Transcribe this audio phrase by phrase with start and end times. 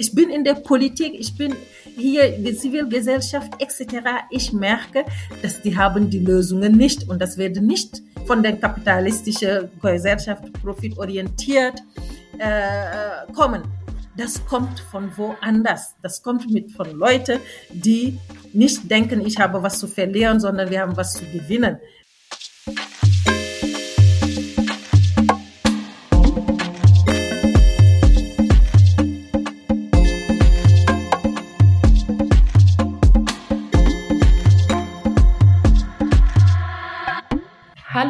[0.00, 3.82] ich bin in der Politik, ich bin hier in der Zivilgesellschaft etc.
[4.30, 5.04] Ich merke,
[5.42, 11.82] dass die haben die Lösungen nicht und das wird nicht von der kapitalistischen Gesellschaft profitorientiert
[12.38, 13.62] äh, kommen.
[14.16, 15.94] Das kommt von woanders.
[16.02, 17.38] Das kommt mit von Leuten,
[17.70, 18.18] die
[18.54, 21.76] nicht denken, ich habe was zu verlieren, sondern wir haben was zu gewinnen.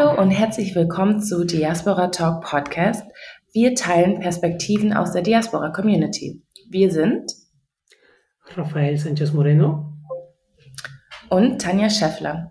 [0.08, 3.04] Und herzlich willkommen zu Diaspora Talk Podcast.
[3.52, 6.42] Wir teilen Perspektiven aus der Diaspora Community.
[6.70, 7.30] Wir sind
[8.56, 9.92] Rafael Sanchez Moreno
[11.28, 12.50] und Tanja Scheffler.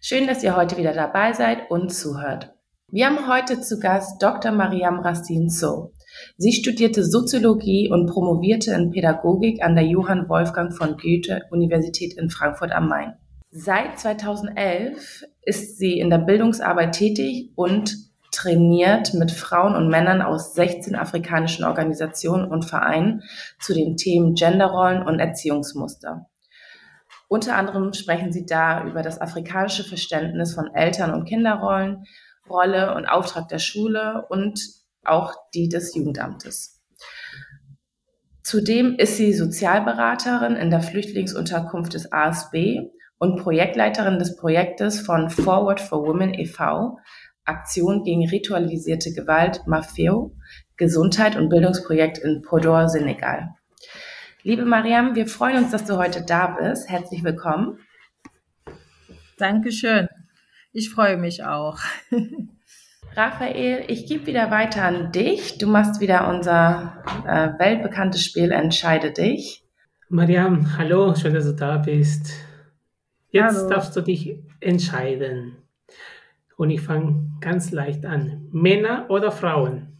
[0.00, 2.52] Schön, dass ihr heute wieder dabei seid und zuhört.
[2.88, 4.50] Wir haben heute zu Gast Dr.
[4.50, 5.92] Mariam Rastin So.
[6.36, 12.28] Sie studierte Soziologie und promovierte in Pädagogik an der Johann Wolfgang von Goethe Universität in
[12.28, 13.14] Frankfurt am Main.
[13.54, 17.94] Seit 2011 ist sie in der Bildungsarbeit tätig und
[18.30, 23.22] trainiert mit Frauen und Männern aus 16 afrikanischen Organisationen und Vereinen
[23.60, 26.30] zu den Themen Genderrollen und Erziehungsmuster.
[27.28, 32.04] Unter anderem sprechen sie da über das afrikanische Verständnis von Eltern- und Kinderrollen,
[32.48, 34.60] Rolle und Auftrag der Schule und
[35.04, 36.80] auch die des Jugendamtes.
[38.42, 42.88] Zudem ist sie Sozialberaterin in der Flüchtlingsunterkunft des ASB
[43.22, 46.98] und Projektleiterin des Projektes von Forward for Women e.V.,
[47.44, 50.34] Aktion gegen ritualisierte Gewalt, Mafeo,
[50.76, 53.50] Gesundheit und Bildungsprojekt in Podor, Senegal.
[54.42, 56.90] Liebe Mariam, wir freuen uns, dass du heute da bist.
[56.90, 57.78] Herzlich willkommen.
[59.38, 60.08] Dankeschön.
[60.72, 61.78] Ich freue mich auch.
[63.14, 65.58] Raphael, ich gebe wieder weiter an dich.
[65.58, 69.62] Du machst wieder unser äh, weltbekanntes Spiel Entscheide dich.
[70.08, 72.32] Mariam, hallo, schön, dass du da bist.
[73.32, 73.68] Jetzt Hallo.
[73.70, 75.56] darfst du dich entscheiden.
[76.58, 78.46] Und ich fange ganz leicht an.
[78.52, 79.96] Männer oder Frauen?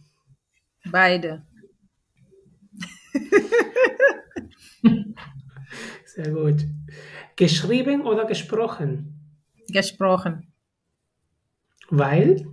[0.91, 1.43] Beide.
[6.05, 6.63] Sehr gut.
[7.35, 9.19] Geschrieben oder gesprochen?
[9.67, 10.53] Gesprochen.
[11.89, 12.45] Weil?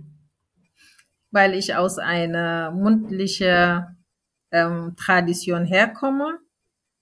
[1.29, 3.97] Weil ich aus einer mundlichen
[4.49, 6.39] ähm, Tradition herkomme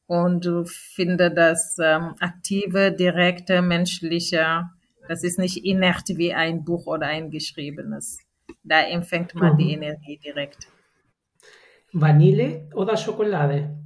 [0.09, 4.67] und du finde das ähm, aktive, direkte, menschliche,
[5.07, 8.17] das ist nicht inert wie ein Buch oder ein geschriebenes.
[8.63, 9.57] Da empfängt man mhm.
[9.57, 10.67] die Energie direkt.
[11.93, 13.77] Vanille oder Schokolade?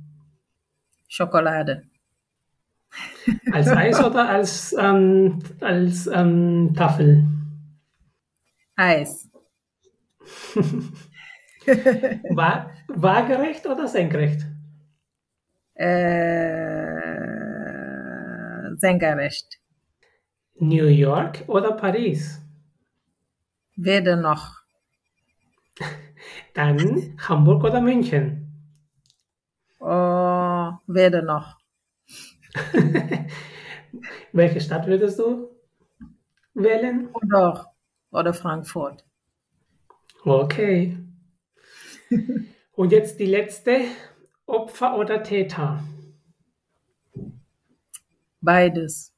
[1.09, 1.83] Schokolade.
[3.51, 7.27] Als Eis oder als, ähm, als ähm, Tafel?
[8.77, 9.29] Eis.
[12.29, 14.52] War, waagerecht oder senkrecht?
[15.75, 17.13] Äh,
[18.75, 19.59] senkrecht.
[20.59, 22.39] New York oder Paris?
[23.75, 24.61] Weder noch.
[26.53, 28.39] Dann Hamburg oder München?
[29.79, 31.57] Oh, weder noch.
[34.31, 35.49] Welche Stadt würdest du
[36.53, 37.09] wählen?
[37.13, 37.73] Oder,
[38.11, 39.03] oder Frankfurt.
[40.23, 40.97] Okay.
[42.75, 43.81] Und jetzt die letzte.
[44.45, 45.83] Opfer oder Täter?
[48.41, 49.13] Beides.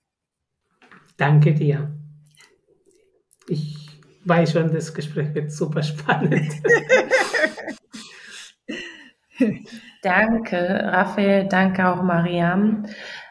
[1.17, 1.91] Danke dir.
[3.47, 6.51] Ich weiß schon, das Gespräch wird super spannend.
[10.03, 11.47] danke, Raphael.
[11.47, 12.85] Danke auch, Mariam.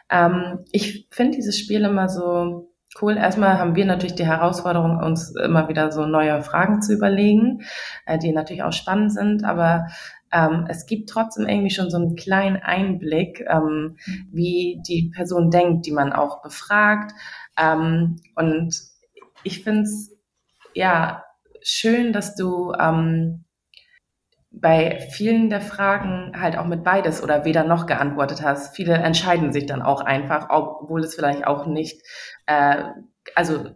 [0.09, 3.17] Ähm, ich finde dieses Spiel immer so cool.
[3.17, 7.61] Erstmal haben wir natürlich die Herausforderung, uns immer wieder so neue Fragen zu überlegen,
[8.05, 9.43] äh, die natürlich auch spannend sind.
[9.43, 9.87] Aber
[10.35, 13.95] ähm, es gibt trotzdem irgendwie schon so einen kleinen Einblick, ähm,
[14.31, 17.13] wie die Person denkt, die man auch befragt.
[17.57, 18.75] Ähm, und
[19.43, 20.13] ich finde es
[20.73, 21.23] ja
[21.61, 23.45] schön, dass du ähm,
[24.51, 28.75] bei vielen der Fragen halt auch mit beides oder weder noch geantwortet hast.
[28.75, 32.01] Viele entscheiden sich dann auch einfach, obwohl es vielleicht auch nicht,
[32.45, 32.83] äh,
[33.35, 33.69] also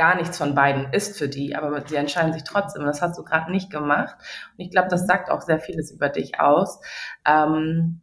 [0.00, 2.86] gar nichts von beiden ist für die, aber sie entscheiden sich trotzdem.
[2.86, 4.16] Das hast du gerade nicht gemacht.
[4.56, 6.80] Und ich glaube, das sagt auch sehr vieles über dich aus.
[7.26, 8.00] Ähm,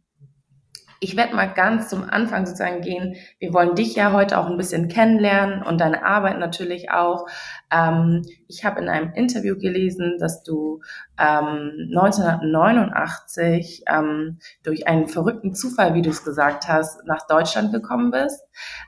[1.00, 3.16] ich werde mal ganz zum Anfang sozusagen gehen.
[3.40, 7.26] Wir wollen dich ja heute auch ein bisschen kennenlernen und deine Arbeit natürlich auch.
[7.72, 10.80] Ähm, ich habe in einem Interview gelesen, dass du
[11.18, 18.12] ähm, 1989 ähm, durch einen verrückten Zufall, wie du es gesagt hast, nach Deutschland gekommen
[18.12, 18.40] bist.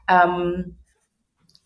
[0.09, 0.77] Ähm,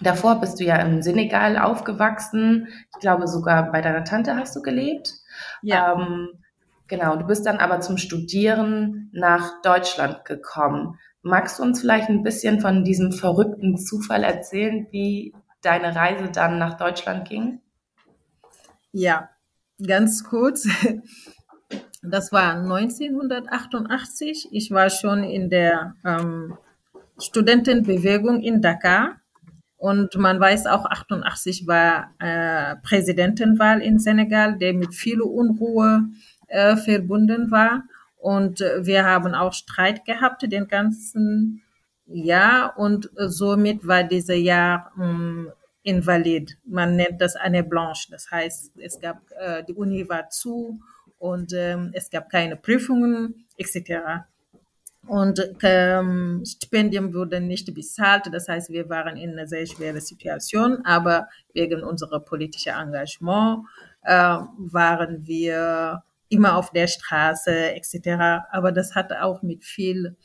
[0.00, 2.68] Davor bist du ja im Senegal aufgewachsen.
[2.94, 5.14] Ich glaube, sogar bei deiner Tante hast du gelebt.
[5.62, 5.94] Ja.
[5.94, 6.30] Ähm,
[6.86, 10.98] Genau, du bist dann aber zum Studieren nach Deutschland gekommen.
[11.22, 16.58] Magst du uns vielleicht ein bisschen von diesem verrückten Zufall erzählen, wie deine Reise dann
[16.58, 17.60] nach Deutschland ging?
[18.92, 19.30] Ja,
[19.84, 20.68] ganz kurz.
[22.06, 24.48] Das war 1988.
[24.52, 26.58] Ich war schon in der ähm,
[27.18, 29.22] Studentenbewegung in Dakar.
[29.84, 36.04] Und man weiß auch, 88 war äh, Präsidentenwahl in Senegal, der mit viel Unruhe
[36.46, 37.82] äh, verbunden war.
[38.16, 41.60] Und äh, wir haben auch Streit gehabt den ganzen
[42.06, 42.78] Jahr.
[42.78, 45.50] Und somit war dieses Jahr ähm,
[45.82, 46.56] invalid.
[46.64, 48.10] Man nennt das eine Blanche.
[48.10, 50.80] Das heißt, es gab, äh, die Uni war zu
[51.18, 54.24] und ähm, es gab keine Prüfungen etc.
[55.06, 58.28] Und ähm, Stipendium wurde nicht bezahlt.
[58.32, 60.84] Das heißt, wir waren in einer sehr schweren Situation.
[60.84, 63.64] Aber wegen unserer politischen Engagement
[64.02, 68.46] äh, waren wir immer auf der Straße etc.
[68.50, 70.16] Aber das hat auch mit viel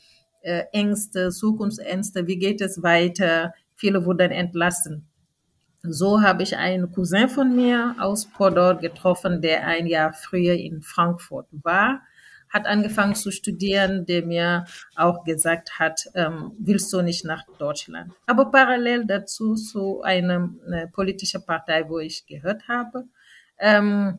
[0.42, 2.26] äh, Ängste, Zukunftsängste.
[2.26, 3.52] Wie geht es weiter?
[3.74, 5.06] Viele wurden entlassen.
[5.82, 10.82] So habe ich einen Cousin von mir aus Podor getroffen, der ein Jahr früher in
[10.82, 12.02] Frankfurt war,
[12.50, 14.64] hat angefangen zu studieren, der mir
[14.96, 18.12] auch gesagt hat, ähm, willst du nicht nach Deutschland?
[18.26, 23.04] Aber parallel dazu zu einer eine politischen Partei, wo ich gehört habe,
[23.58, 24.18] ähm,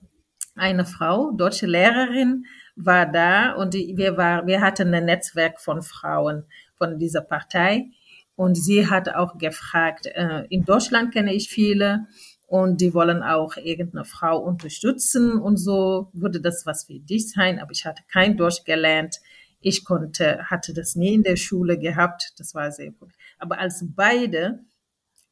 [0.55, 2.45] eine Frau, deutsche Lehrerin,
[2.75, 6.45] war da und wir, war, wir hatten ein Netzwerk von Frauen
[6.75, 7.89] von dieser Partei
[8.35, 12.07] und sie hat auch gefragt, äh, in Deutschland kenne ich viele
[12.51, 17.59] und die wollen auch irgendeine Frau unterstützen und so würde das was für dich sein.
[17.59, 19.21] Aber ich hatte kein Deutsch gelernt.
[19.61, 22.33] Ich konnte, hatte das nie in der Schule gehabt.
[22.35, 23.13] Das war sehr gut.
[23.39, 24.65] Aber als beide,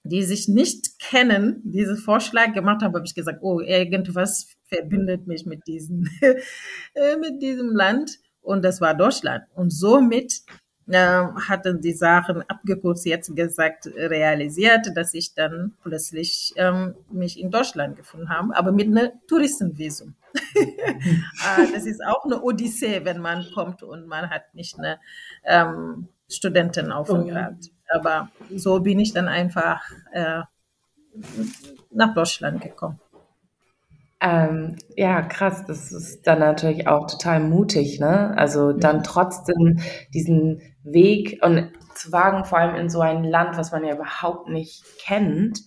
[0.04, 5.45] die sich nicht kennen, diesen Vorschlag gemacht haben, habe ich gesagt, oh, irgendwas verbindet mich
[5.45, 8.18] mit diesem, äh, mit diesem Land.
[8.39, 9.44] Und das war Deutschland.
[9.56, 10.44] Und somit
[10.97, 17.95] hatten die Sachen abgekürzt jetzt gesagt realisiert, dass ich dann plötzlich ähm, mich in Deutschland
[17.95, 20.15] gefunden habe, aber mit einem Touristenvisum.
[21.44, 25.00] Ah, das ist auch eine Odyssee, wenn man kommt und man hat nicht eine
[25.44, 27.71] ähm, Studentenaufenthalt.
[27.71, 27.97] Oh.
[27.97, 29.81] Aber so bin ich dann einfach
[30.12, 30.42] äh,
[31.92, 33.00] nach Deutschland gekommen.
[34.21, 38.38] Ähm, ja, krass, das ist dann natürlich auch total mutig, ne?
[38.38, 39.80] Also dann trotzdem
[40.13, 44.49] diesen Weg und zu wagen, vor allem in so ein Land, was man ja überhaupt
[44.49, 45.61] nicht kennt.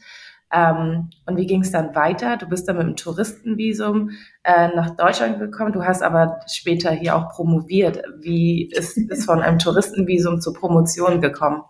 [0.53, 2.37] Ähm, und wie ging es dann weiter?
[2.37, 4.11] Du bist dann mit dem Touristenvisum
[4.45, 5.73] äh, nach Deutschland gekommen.
[5.73, 8.03] Du hast aber später hier auch promoviert.
[8.21, 11.63] Wie ist es von einem Touristenvisum zur Promotion gekommen?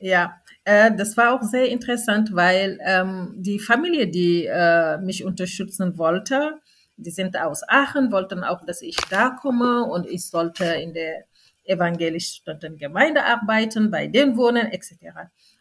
[0.00, 0.34] Ja,
[0.64, 6.58] äh, das war auch sehr interessant, weil ähm, die Familie, die äh, mich unterstützen wollte,
[6.96, 11.24] die sind aus Aachen, wollten auch, dass ich da komme und ich sollte in der
[11.64, 14.94] evangelischen Gemeinde arbeiten, bei denen wohnen etc.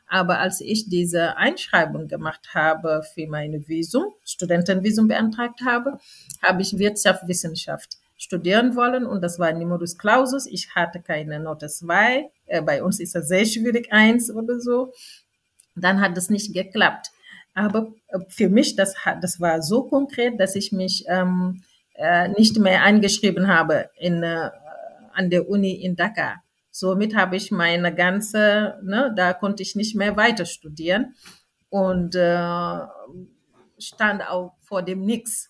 [0.07, 5.99] Aber als ich diese Einschreibung gemacht habe für meine Visum, Studentenvisum beantragt habe,
[6.41, 10.45] habe ich Wirtschaftswissenschaft studieren wollen und das war Numerus Clausus.
[10.45, 12.29] Ich hatte keine Note 2.
[12.47, 14.93] Äh, bei uns ist es sehr schwierig, eins oder so.
[15.75, 17.11] Dann hat es nicht geklappt.
[17.53, 21.63] Aber äh, für mich, das, das war so konkret, dass ich mich ähm,
[21.95, 24.49] äh, nicht mehr eingeschrieben habe in, äh,
[25.19, 26.41] an der Uni in Dakar.
[26.71, 31.13] Somit habe ich meine ganze, ne, da konnte ich nicht mehr weiter studieren
[31.69, 32.79] und äh,
[33.77, 35.49] stand auch vor dem Nix.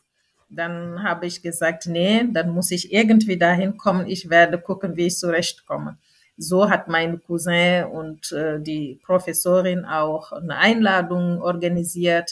[0.50, 4.08] Dann habe ich gesagt, nee, dann muss ich irgendwie dahin kommen.
[4.08, 6.00] Ich werde gucken, wie ich zurechtkomme.
[6.36, 12.32] So hat mein Cousin und äh, die Professorin auch eine Einladung organisiert.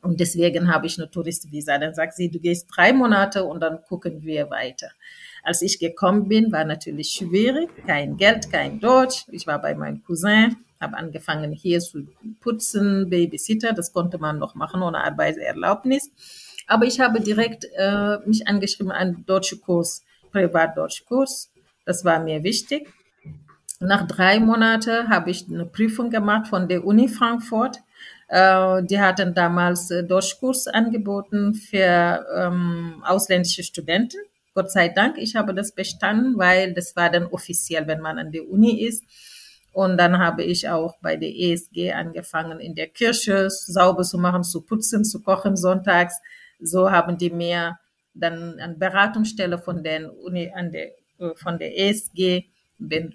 [0.00, 1.78] Und deswegen habe ich eine Touristvisa.
[1.78, 4.90] Dann sagt sie, du gehst drei Monate und dann gucken wir weiter.
[5.42, 7.68] Als ich gekommen bin, war natürlich schwierig.
[7.86, 9.24] Kein Geld, kein Deutsch.
[9.30, 12.06] Ich war bei meinem Cousin, habe angefangen hier zu
[12.40, 13.72] putzen, Babysitter.
[13.72, 16.10] Das konnte man noch machen ohne Arbeitserlaubnis.
[16.68, 21.50] Aber ich habe direkt äh, mich angeschrieben an deutsche Kurs, Privatdeutschkurs.
[21.84, 22.88] Das war mir wichtig.
[23.80, 27.78] Nach drei Monaten habe ich eine Prüfung gemacht von der Uni Frankfurt.
[28.28, 34.20] Äh, die hatten damals äh, Deutschkurs angeboten für ähm, ausländische Studenten.
[34.54, 38.32] Gott sei Dank, ich habe das bestanden, weil das war dann offiziell, wenn man an
[38.32, 39.04] der Uni ist.
[39.72, 44.44] Und dann habe ich auch bei der ESG angefangen, in der Kirche sauber zu machen,
[44.44, 46.20] zu putzen, zu kochen sonntags.
[46.60, 47.78] So haben die mir
[48.14, 52.44] dann an Beratungsstelle von der Uni, an der, äh, von der ESG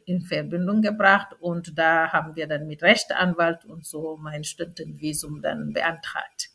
[0.06, 5.74] in Verbindung gebracht und da haben wir dann mit Rechtsanwalt und so mein Studentenvisum dann
[5.74, 6.50] beantragt.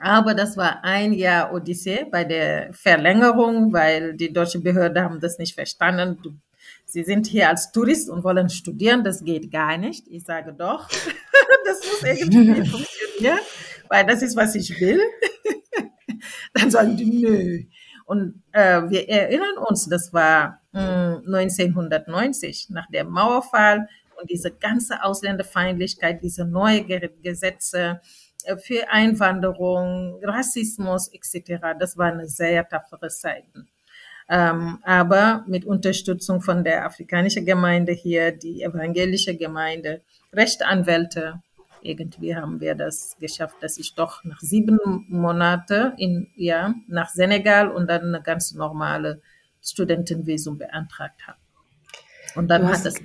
[0.00, 5.38] Aber das war ein Jahr Odyssee bei der Verlängerung, weil die deutsche Behörde haben das
[5.38, 6.42] nicht verstanden.
[6.84, 10.06] Sie sind hier als Tourist und wollen studieren, das geht gar nicht.
[10.08, 10.88] Ich sage doch,
[11.64, 13.38] das muss irgendwie funktionieren,
[13.88, 15.00] weil das ist, was ich will.
[16.54, 17.62] Dann sagen die, nö.
[18.06, 23.88] Und äh, wir erinnern uns, das war mh, hm, 1990, nach dem Mauerfall
[24.20, 26.86] und diese ganze Ausländerfeindlichkeit, diese neuen
[27.22, 28.00] Gesetze,
[28.58, 31.60] für Einwanderung, Rassismus etc.
[31.78, 33.44] Das war eine sehr tapfere Zeit.
[34.28, 40.00] Ähm, aber mit Unterstützung von der afrikanischen Gemeinde hier, die evangelische Gemeinde,
[40.32, 41.42] Rechtsanwälte,
[41.82, 47.70] irgendwie haben wir das geschafft, dass ich doch nach sieben Monaten in, ja, nach Senegal
[47.70, 49.20] und dann eine ganz normale
[49.62, 51.38] Studentenvisum beantragt habe.
[52.34, 53.02] Und dann hat es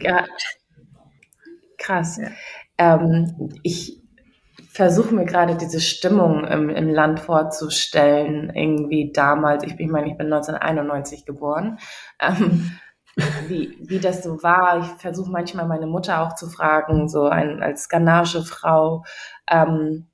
[1.78, 2.18] Krass.
[2.18, 2.32] Ja.
[2.78, 4.02] Ähm, ich
[4.70, 10.18] versuche mir gerade diese Stimmung im, im Land vorzustellen, irgendwie damals, ich, ich meine, ich
[10.18, 11.80] bin 1991 geboren,
[12.20, 12.72] ähm,
[13.48, 14.80] wie, wie das so war.
[14.80, 19.04] Ich versuche manchmal meine Mutter auch zu fragen, so ein, als Ghanagefrau,
[19.50, 20.08] ähm,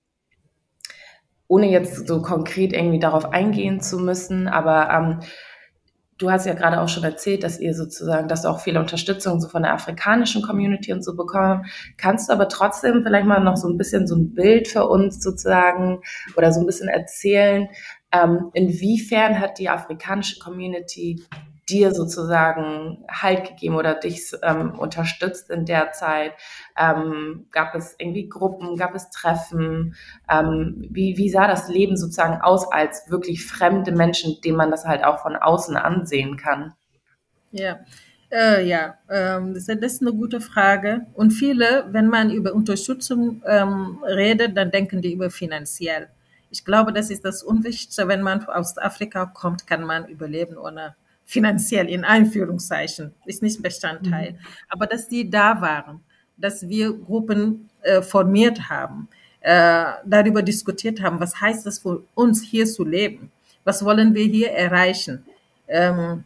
[1.47, 5.19] ohne jetzt so konkret irgendwie darauf eingehen zu müssen, aber ähm,
[6.17, 9.41] du hast ja gerade auch schon erzählt, dass ihr sozusagen, dass du auch viele Unterstützung
[9.41, 11.65] so von der afrikanischen Community und so bekommen.
[11.97, 15.21] Kannst du aber trotzdem vielleicht mal noch so ein bisschen so ein Bild für uns
[15.21, 15.99] sozusagen
[16.37, 17.67] oder so ein bisschen erzählen,
[18.11, 21.23] ähm, inwiefern hat die afrikanische Community
[21.69, 26.33] dir sozusagen Halt gegeben oder dich ähm, unterstützt in der Zeit?
[26.77, 29.95] Ähm, gab es irgendwie Gruppen, gab es Treffen?
[30.29, 34.85] Ähm, wie, wie sah das Leben sozusagen aus als wirklich fremde Menschen, denen man das
[34.85, 36.73] halt auch von außen ansehen kann?
[37.51, 37.79] Ja,
[38.31, 41.05] äh, ja, ähm, das, ist eine gute Frage.
[41.13, 46.09] Und viele, wenn man über Unterstützung ähm, redet, dann denken die über finanziell.
[46.49, 48.07] Ich glaube, das ist das Unwichtigste.
[48.07, 50.95] Wenn man aus Afrika kommt, kann man überleben ohne
[51.25, 54.33] finanziell in Einführungszeichen, ist nicht Bestandteil.
[54.33, 54.37] Mhm.
[54.69, 56.01] Aber dass die da waren,
[56.37, 59.07] dass wir Gruppen äh, formiert haben,
[59.41, 63.31] äh, darüber diskutiert haben, was heißt es für uns hier zu leben?
[63.63, 65.25] Was wollen wir hier erreichen?
[65.67, 66.23] Ähm,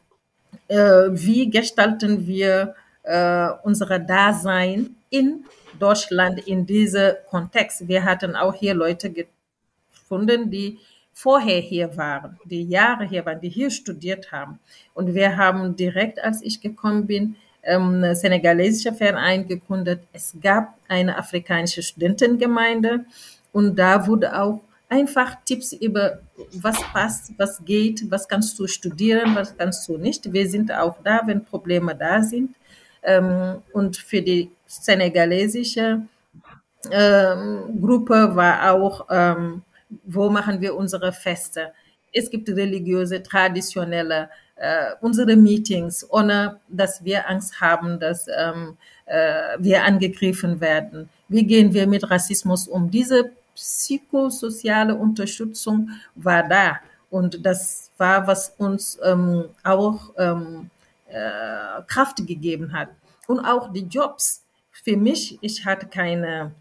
[0.67, 5.45] äh, wie gestalten wir äh, unser Dasein in
[5.79, 7.87] Deutschland in diesem Kontext?
[7.87, 10.79] Wir hatten auch hier Leute gefunden, die
[11.13, 14.59] vorher hier waren, die Jahre hier waren, die hier studiert haben.
[14.93, 20.01] Und wir haben direkt, als ich gekommen bin, ähm, eine senegalesische Verein gegründet.
[20.13, 23.05] Es gab eine afrikanische Studentengemeinde
[23.51, 26.19] und da wurde auch einfach Tipps über
[26.53, 30.31] was passt, was geht, was kannst du studieren, was kannst du nicht.
[30.31, 32.55] Wir sind auch da, wenn Probleme da sind.
[33.03, 36.01] Ähm, und für die senegalesische
[36.91, 39.05] ähm, Gruppe war auch
[40.03, 41.71] wo machen wir unsere Feste.
[42.11, 49.57] Es gibt religiöse, traditionelle, äh, unsere Meetings, ohne dass wir Angst haben, dass ähm, äh,
[49.59, 51.09] wir angegriffen werden.
[51.27, 52.89] Wie gehen wir mit Rassismus um?
[52.89, 56.79] Diese psychosoziale Unterstützung war da.
[57.09, 60.69] Und das war, was uns ähm, auch ähm,
[61.07, 62.89] äh, Kraft gegeben hat.
[63.27, 64.43] Und auch die Jobs.
[64.71, 66.53] Für mich, ich hatte keine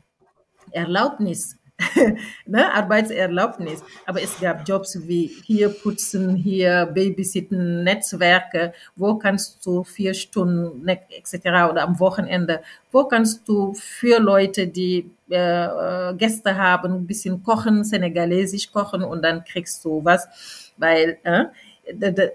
[0.72, 1.56] Erlaubnis,
[2.46, 3.82] ne, Arbeitserlaubnis.
[4.06, 8.72] Aber es gab Jobs wie hier putzen, hier babysitten, Netzwerke.
[8.96, 11.70] Wo kannst du vier Stunden ne, etc.
[11.70, 17.84] oder am Wochenende, wo kannst du für Leute, die äh, Gäste haben, ein bisschen kochen,
[17.84, 21.44] senegalesisch kochen und dann kriegst du was, weil äh,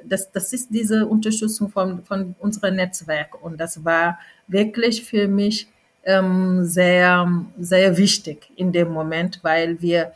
[0.05, 5.67] das, das ist diese Unterstützung von, von unserem Netzwerk und das war wirklich für mich
[6.05, 10.13] ähm, sehr, sehr wichtig in dem Moment, weil wir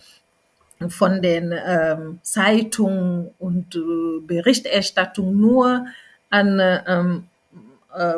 [0.89, 5.87] von den ähm, Zeitungen und äh, Berichterstattung nur
[6.29, 7.27] an ähm,
[7.95, 8.13] äh,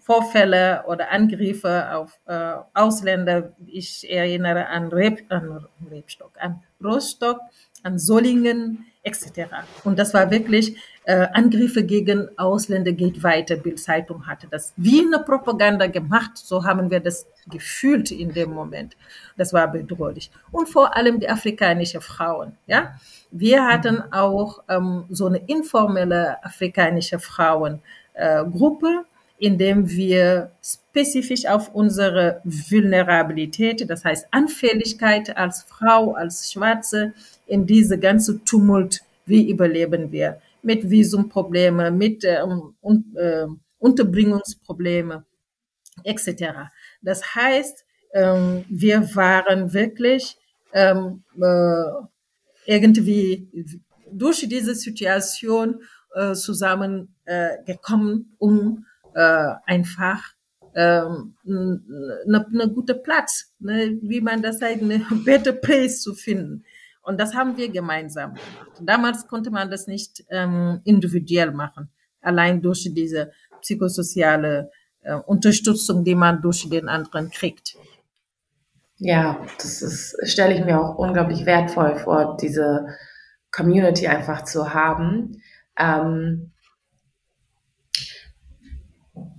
[0.00, 7.40] Vorfälle oder Angriffe auf äh, Ausländer, ich erinnere an, Reb, an Rebstock, an Rostock,
[7.82, 9.50] an Solingen etc.
[9.84, 10.76] Und das war wirklich
[11.10, 13.56] äh, Angriffe gegen Ausländer geht weiter.
[13.56, 16.38] Bildzeitung hatte das wie eine Propaganda gemacht.
[16.38, 18.96] So haben wir das gefühlt in dem Moment.
[19.36, 20.30] Das war bedrohlich.
[20.52, 22.52] Und vor allem die afrikanischen Frauen.
[22.68, 22.94] Ja,
[23.32, 31.74] wir hatten auch ähm, so eine informelle afrikanische Frauengruppe, äh, in dem wir spezifisch auf
[31.74, 37.14] unsere Vulnerabilität, das heißt Anfälligkeit als Frau, als Schwarze,
[37.48, 40.40] in diese ganze Tumult, wie überleben wir?
[40.62, 43.46] Mit Visumprobleme, mit ähm, un, äh,
[43.78, 45.24] Unterbringungsprobleme
[46.04, 46.70] etc.
[47.02, 50.36] Das heißt, ähm, wir waren wirklich
[50.72, 52.06] ähm, äh,
[52.66, 53.48] irgendwie
[54.10, 55.82] durch diese Situation
[56.14, 60.22] äh, zusammengekommen, äh, um äh, einfach
[60.74, 66.64] ähm, eine, eine gute Platz, ne, wie man das sagt, eine better place zu finden.
[67.10, 68.70] Und das haben wir gemeinsam gemacht.
[68.80, 71.90] Damals konnte man das nicht ähm, individuell machen,
[72.20, 74.70] allein durch diese psychosoziale
[75.02, 77.76] äh, Unterstützung, die man durch den anderen kriegt.
[78.98, 82.86] Ja, das ist, stelle ich mir auch unglaublich wertvoll vor, diese
[83.50, 85.42] Community einfach zu haben.
[85.76, 86.52] Ähm,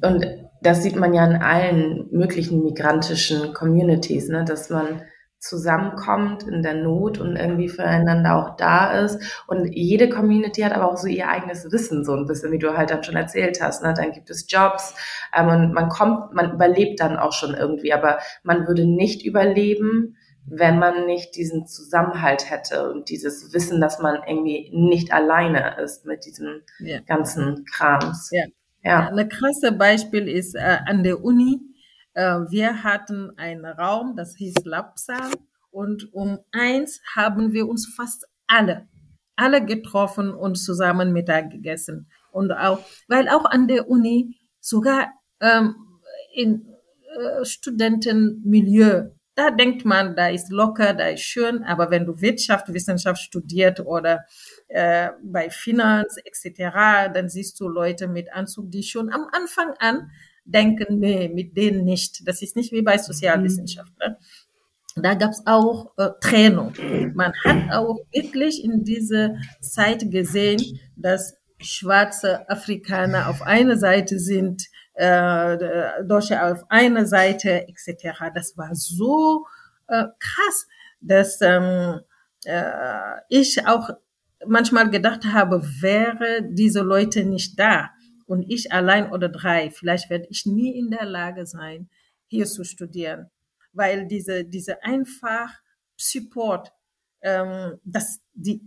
[0.02, 0.26] und
[0.62, 5.04] das sieht man ja in allen möglichen migrantischen Communities, ne, dass man
[5.42, 9.44] zusammenkommt in der Not und irgendwie füreinander auch da ist.
[9.48, 12.78] Und jede Community hat aber auch so ihr eigenes Wissen, so ein bisschen, wie du
[12.78, 13.84] halt dann schon erzählt hast.
[13.84, 13.94] Ne?
[13.96, 14.94] Dann gibt es Jobs
[15.36, 20.16] ähm, und man kommt, man überlebt dann auch schon irgendwie, aber man würde nicht überleben,
[20.46, 26.06] wenn man nicht diesen Zusammenhalt hätte und dieses Wissen, dass man irgendwie nicht alleine ist
[26.06, 27.00] mit diesem ja.
[27.00, 28.30] ganzen Krams.
[28.32, 28.46] Ja.
[28.84, 29.10] Ja.
[29.10, 31.60] Ein krasses Beispiel ist äh, an der Uni.
[32.14, 35.32] Äh, wir hatten einen Raum, das hieß Labsaal.
[35.70, 38.88] Und um eins haben wir uns fast alle,
[39.36, 42.10] alle getroffen und zusammen Mittag gegessen.
[42.32, 45.76] Und auch, weil auch an der Uni sogar ähm,
[46.34, 46.68] in
[47.18, 52.74] äh, Studentenmilieu da denkt man, da ist locker, da ist schön, aber wenn du Wirtschaft,
[52.74, 54.26] Wissenschaft studiert oder
[54.68, 60.12] äh, bei Finanz etc., dann siehst du Leute mit Anzug, die schon am Anfang an
[60.46, 62.28] denken, nee, mit denen nicht.
[62.28, 64.18] Das ist nicht wie bei Sozialwissenschaftlern.
[64.96, 66.74] Da gab's auch äh, Trennung.
[67.14, 74.68] Man hat auch wirklich in dieser Zeit gesehen, dass schwarze Afrikaner auf einer Seite sind,
[74.96, 78.32] äh, Deutsche auf einer Seite etc.
[78.36, 79.46] Das war so
[79.88, 80.68] äh, krass,
[81.00, 82.02] dass ähm,
[82.44, 83.92] äh, ich auch
[84.46, 87.92] manchmal gedacht habe, wäre diese Leute nicht da
[88.32, 91.90] und ich allein oder drei, vielleicht werde ich nie in der Lage sein,
[92.28, 93.30] hier zu studieren,
[93.74, 95.50] weil diese diese einfach
[95.98, 96.72] Support,
[97.22, 98.62] ähm, dass die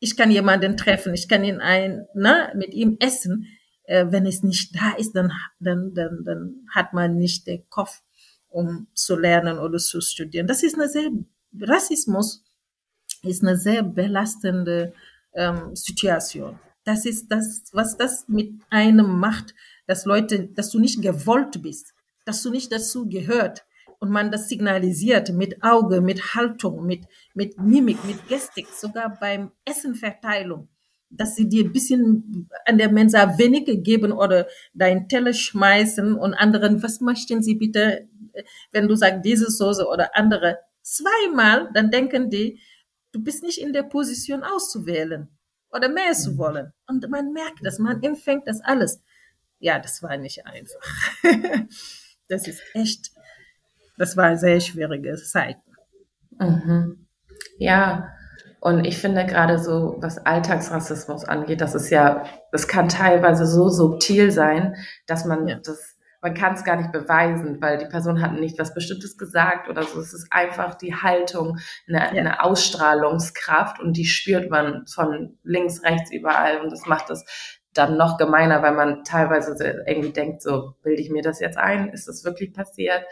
[0.00, 3.46] ich kann jemanden treffen, ich kann ihn ein, ne, mit ihm essen.
[3.84, 8.02] Äh, wenn es nicht da ist, dann, dann, dann, dann hat man nicht den Kopf,
[8.48, 10.48] um zu lernen oder zu studieren.
[10.48, 11.10] Das ist eine sehr,
[11.60, 12.44] Rassismus
[13.22, 14.92] ist eine sehr belastende
[15.34, 16.58] ähm, Situation.
[16.88, 19.54] Das ist das, was das mit einem macht,
[19.86, 21.92] dass Leute, dass du nicht gewollt bist,
[22.24, 23.66] dass du nicht dazu gehört,
[23.98, 29.50] und man das signalisiert mit Auge, mit Haltung, mit, mit Mimik, mit Gestik, sogar beim
[29.66, 30.68] Essenverteilung,
[31.10, 36.32] dass sie dir ein bisschen an der Mensa weniger geben oder dein Teller schmeißen und
[36.32, 38.08] anderen, was möchten sie bitte,
[38.72, 42.62] wenn du sagst, diese Soße oder andere, zweimal, dann denken die,
[43.12, 45.28] du bist nicht in der Position auszuwählen
[45.72, 46.38] oder mehr zu mhm.
[46.38, 46.72] wollen.
[46.86, 49.02] Und man merkt das, man empfängt das alles.
[49.58, 50.80] Ja, das war nicht einfach.
[52.28, 53.10] das ist echt
[53.98, 55.72] das war sehr schwierige Zeiten.
[56.38, 57.06] Mhm.
[57.58, 58.12] Ja,
[58.60, 63.68] und ich finde gerade so, was Alltagsrassismus angeht, das ist ja, das kann teilweise so
[63.68, 64.76] subtil sein,
[65.06, 65.60] dass man ja.
[65.62, 69.68] das, man kann es gar nicht beweisen, weil die Person hat nicht was Bestimmtes gesagt
[69.68, 70.00] oder so.
[70.00, 72.20] Es ist einfach die Haltung, eine, ja.
[72.20, 77.24] eine Ausstrahlungskraft und die spürt man von links, rechts, überall und das macht es
[77.74, 79.54] dann noch gemeiner, weil man teilweise
[79.86, 83.04] irgendwie denkt, so bilde ich mir das jetzt ein, ist das wirklich passiert?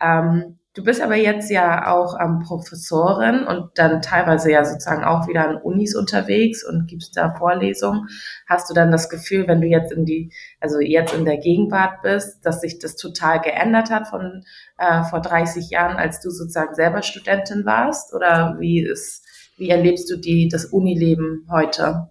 [0.00, 5.26] Ähm, du bist aber jetzt ja auch ähm, Professorin und dann teilweise ja sozusagen auch
[5.26, 8.08] wieder an Unis unterwegs und gibst da Vorlesungen.
[8.46, 12.02] Hast du dann das Gefühl, wenn du jetzt in die, also jetzt in der Gegenwart
[12.02, 14.44] bist, dass sich das total geändert hat von
[14.78, 18.12] äh, vor 30 Jahren, als du sozusagen selber Studentin warst?
[18.12, 19.24] Oder wie ist,
[19.56, 22.10] wie erlebst du die, das Unileben heute?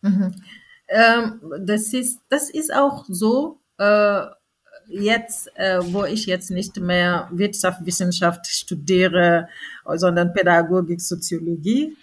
[0.00, 0.34] Mhm.
[0.88, 4.22] Ähm, das ist, das ist auch so, äh,
[4.88, 9.48] jetzt, äh, wo ich jetzt nicht mehr Wirtschaft, Wissenschaft studiere,
[9.96, 11.96] sondern Pädagogik, Soziologie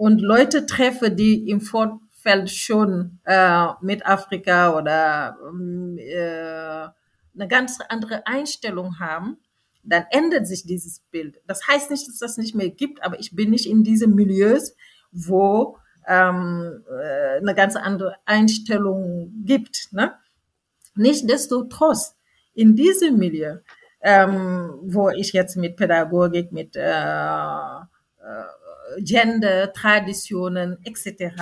[0.00, 6.88] und Leute treffe, die im Vorfeld schon äh, mit Afrika oder ähm, äh,
[7.34, 9.36] eine ganz andere Einstellung haben,
[9.82, 11.42] dann ändert sich dieses Bild.
[11.46, 14.74] Das heißt nicht, dass das nicht mehr gibt, aber ich bin nicht in diesen Milieus,
[15.12, 19.88] wo ähm, äh, eine ganz andere Einstellung gibt.
[19.92, 20.14] Ne?
[20.94, 22.16] Nichtsdestotrotz
[22.54, 23.58] in diesem Milieu,
[24.02, 27.82] ähm, wo ich jetzt mit Pädagogik, mit äh, äh,
[28.98, 31.34] Gender, Traditionen etc.,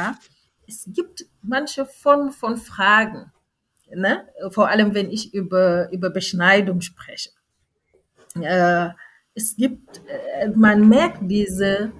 [0.66, 3.32] es gibt manche Formen von Fragen,
[3.90, 4.28] ne?
[4.50, 7.30] vor allem wenn ich über, über Beschneidung spreche.
[8.38, 8.90] Äh,
[9.34, 11.92] es gibt, äh, man merkt diese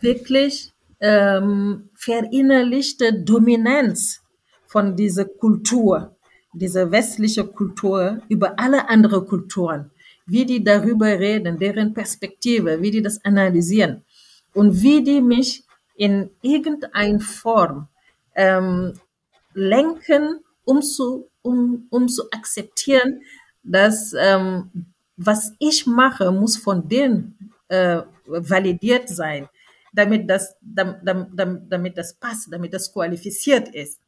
[0.00, 4.22] wirklich ähm, verinnerlichte Dominanz
[4.66, 6.16] von dieser Kultur,
[6.52, 9.90] dieser westliche Kultur über alle andere Kulturen,
[10.26, 14.02] wie die darüber reden, deren Perspektive, wie die das analysieren
[14.54, 15.64] und wie die mich
[15.96, 17.88] in irgendeiner Form
[18.34, 18.92] ähm,
[19.54, 23.22] lenken, um zu, um, um zu akzeptieren,
[23.62, 24.70] dass ähm,
[25.16, 29.48] was ich mache, muss von denen äh, validiert sein,
[29.92, 31.28] damit das, damit,
[31.68, 34.00] damit das passt, damit das qualifiziert ist.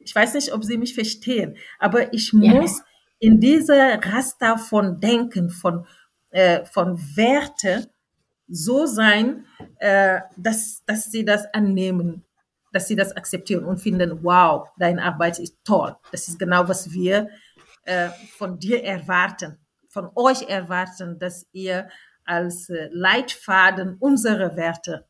[0.00, 2.84] Ich weiß nicht, ob Sie mich verstehen, aber ich muss ja.
[3.18, 5.86] in dieser Raster von Denken, von,
[6.30, 7.90] äh, von Werte
[8.48, 9.46] so sein,
[9.78, 12.24] äh, dass, dass Sie das annehmen,
[12.72, 15.96] dass Sie das akzeptieren und finden, wow, deine Arbeit ist toll.
[16.10, 17.28] Das ist genau, was wir
[17.84, 19.58] äh, von dir erwarten,
[19.88, 21.88] von euch erwarten, dass ihr
[22.24, 25.06] als äh, Leitfaden unsere Werte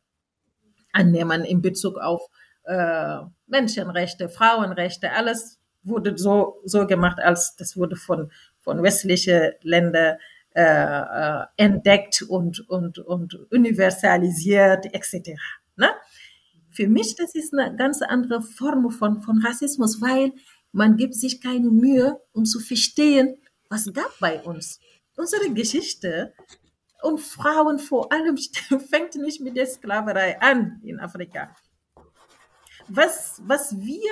[0.91, 2.27] annehmen in Bezug auf
[2.71, 8.31] äh, Menschenrechte, Frauenrechte, alles wurde so, so gemacht, als das wurde von,
[8.61, 10.17] von westlichen Ländern
[10.53, 15.31] äh, äh, entdeckt und, und, und universalisiert, etc.
[15.75, 15.89] Ne?
[16.69, 20.31] Für mich, das ist eine ganz andere Form von, von Rassismus, weil
[20.71, 23.37] man gibt sich keine Mühe, um zu verstehen,
[23.69, 24.79] was gab bei uns.
[25.17, 26.33] Unsere Geschichte
[27.01, 28.37] und Frauen vor allem
[28.89, 31.53] fängt nicht mit der Sklaverei an in Afrika.
[32.93, 34.11] Was, was wir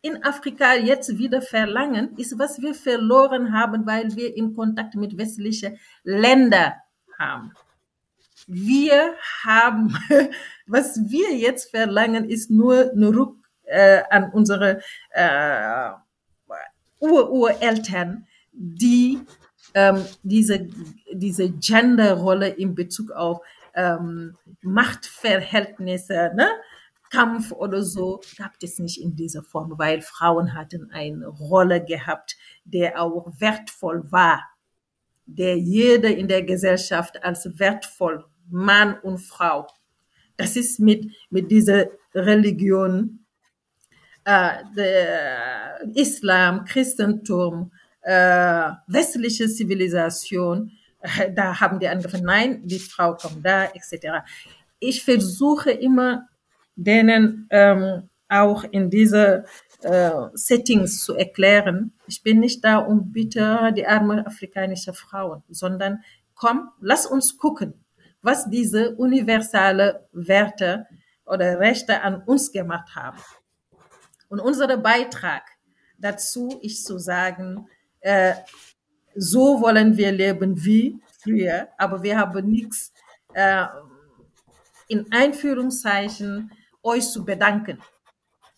[0.00, 5.18] in Afrika jetzt wieder verlangen, ist, was wir verloren haben, weil wir in Kontakt mit
[5.18, 6.72] westlichen Ländern
[7.18, 7.52] haben.
[8.46, 9.94] Wir haben,
[10.66, 15.90] was wir jetzt verlangen, ist nur eine Rück äh, an unsere äh,
[17.00, 19.20] Urureltern, die
[19.74, 20.68] ähm, diese,
[21.12, 23.40] diese Genderrolle in Bezug auf
[23.74, 26.48] ähm, Machtverhältnisse, ne?
[27.10, 32.36] Kampf oder so, gab es nicht in dieser Form, weil Frauen hatten eine Rolle gehabt,
[32.64, 34.42] der auch wertvoll war,
[35.26, 39.66] der jeder in der Gesellschaft als wertvoll, Mann und Frau.
[40.36, 43.26] Das ist mit, mit dieser Religion,
[44.24, 53.14] äh, der Islam, Christentum, äh, westliche Zivilisation, äh, da haben die angefangen, nein, die Frau
[53.14, 54.26] kommt da, etc.
[54.78, 56.28] Ich versuche immer,
[56.76, 59.44] denen ähm, auch in diese
[59.82, 66.02] äh, Settings zu erklären, ich bin nicht da, um bitte die arme afrikanische Frauen, sondern
[66.34, 67.74] komm, lass uns gucken,
[68.22, 70.86] was diese universale Werte
[71.24, 73.18] oder Rechte an uns gemacht haben.
[74.28, 75.42] Und unser Beitrag
[75.98, 77.68] dazu ist zu sagen,
[78.00, 78.34] äh,
[79.14, 82.92] so wollen wir leben wie früher, aber wir haben nichts
[83.32, 83.66] äh,
[84.88, 86.50] in Einführungszeichen
[86.86, 87.82] euch zu bedanken,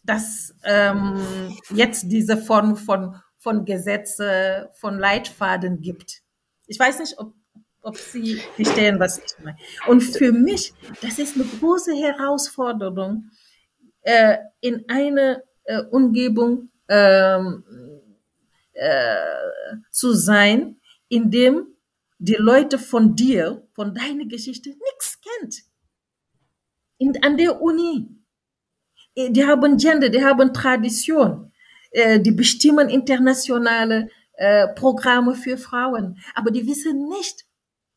[0.02, 6.22] dass ähm, jetzt diese Form von, von Gesetze, von Leitfaden gibt.
[6.66, 7.34] Ich weiß nicht, ob,
[7.82, 9.58] ob Sie verstehen, was ich meine.
[9.86, 13.30] Und für mich, das ist eine große Herausforderung,
[14.02, 17.64] äh, in einer äh, Umgebung ähm,
[18.72, 19.16] äh,
[19.90, 21.66] zu sein, in dem
[22.18, 25.62] die Leute von dir, von deiner Geschichte nichts kennt.
[26.98, 28.17] In, an der Uni.
[29.18, 31.52] Äh, die haben Gender, die haben Tradition.
[31.90, 36.18] Äh, die bestimmen internationale äh, Programme für Frauen.
[36.34, 37.46] Aber die wissen nicht,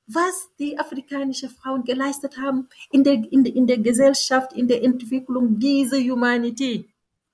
[0.08, 5.60] was die afrikanischen Frauen geleistet haben in der, in, in der Gesellschaft, in der Entwicklung
[5.60, 6.88] dieser Humanität.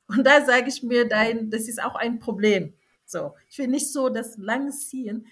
[0.08, 2.74] Und da sage ich mir, dein, das ist auch ein Problem.
[3.06, 5.28] So, ich will nicht so das lang ziehen,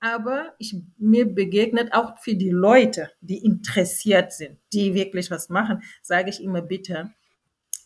[0.00, 5.82] aber ich, mir begegnet auch für die Leute, die interessiert sind, die wirklich was machen,
[6.02, 7.12] sage ich immer bitte,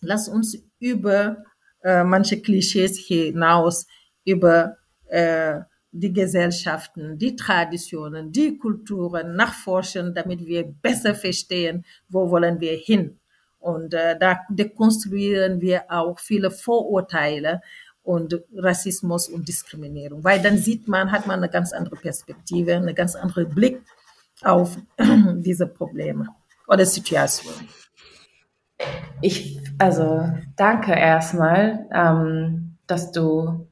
[0.01, 1.45] lass uns über
[1.83, 3.87] äh, manche Klischees hinaus,
[4.25, 4.77] über
[5.09, 5.61] äh,
[5.93, 13.19] die Gesellschaften, die Traditionen, die Kulturen nachforschen, damit wir besser verstehen, wo wollen wir hin.
[13.59, 17.61] Und äh, da dekonstruieren wir auch viele Vorurteile
[18.03, 22.95] und Rassismus und Diskriminierung, weil dann sieht man, hat man eine ganz andere Perspektive, eine
[22.95, 23.83] ganz andere Blick
[24.43, 26.29] auf diese Probleme
[26.69, 27.69] oder Situationen.
[29.21, 33.69] Ich, also danke erstmal, ähm, dass du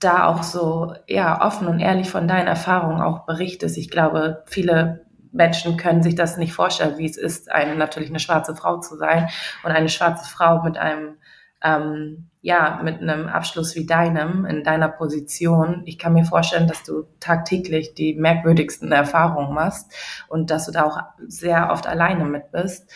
[0.00, 3.78] da auch so ja offen und ehrlich von deinen Erfahrungen auch berichtest.
[3.78, 8.20] Ich glaube, viele Menschen können sich das nicht vorstellen, wie es ist, eine, natürlich eine
[8.20, 9.28] schwarze Frau zu sein
[9.64, 11.16] und eine schwarze Frau mit einem
[11.62, 16.84] ähm, ja, mit einem Abschluss wie deinem, in deiner Position, ich kann mir vorstellen, dass
[16.84, 19.92] du tagtäglich die merkwürdigsten Erfahrungen machst
[20.28, 22.88] und dass du da auch sehr oft alleine mit bist.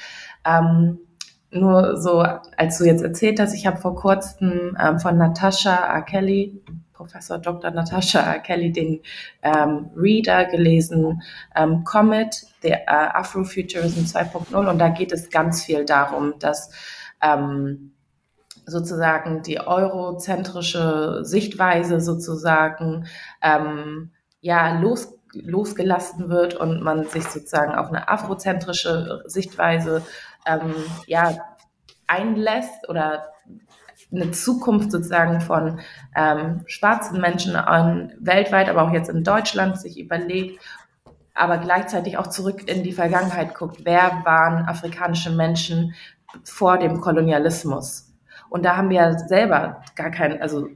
[0.46, 1.00] Ähm,
[1.50, 2.20] nur so,
[2.56, 6.02] als du jetzt erzählt hast, ich habe vor kurzem ähm, von Natasha R.
[6.02, 7.70] Kelly, Professor Dr.
[7.70, 8.38] Natasha R.
[8.38, 9.00] Kelly, den
[9.42, 11.22] ähm, Reader gelesen,
[11.56, 16.70] ähm, Comet, der äh, Afrofuturism 2.0 und da geht es ganz viel darum, dass
[17.22, 17.92] ähm,
[18.66, 23.06] sozusagen die eurozentrische Sichtweise sozusagen
[23.42, 24.10] ähm,
[24.40, 30.02] ja los, losgelassen wird und man sich sozusagen auf eine afrozentrische Sichtweise
[30.46, 30.74] ähm,
[31.07, 31.37] ja
[32.07, 33.31] einlässt oder
[34.12, 35.81] eine Zukunft sozusagen von
[36.16, 40.61] ähm, schwarzen Menschen an, weltweit, aber auch jetzt in Deutschland sich überlegt,
[41.35, 43.85] aber gleichzeitig auch zurück in die Vergangenheit guckt.
[43.85, 45.94] Wer waren afrikanische Menschen
[46.42, 48.12] vor dem Kolonialismus?
[48.48, 50.68] Und da haben wir selber gar keinen, also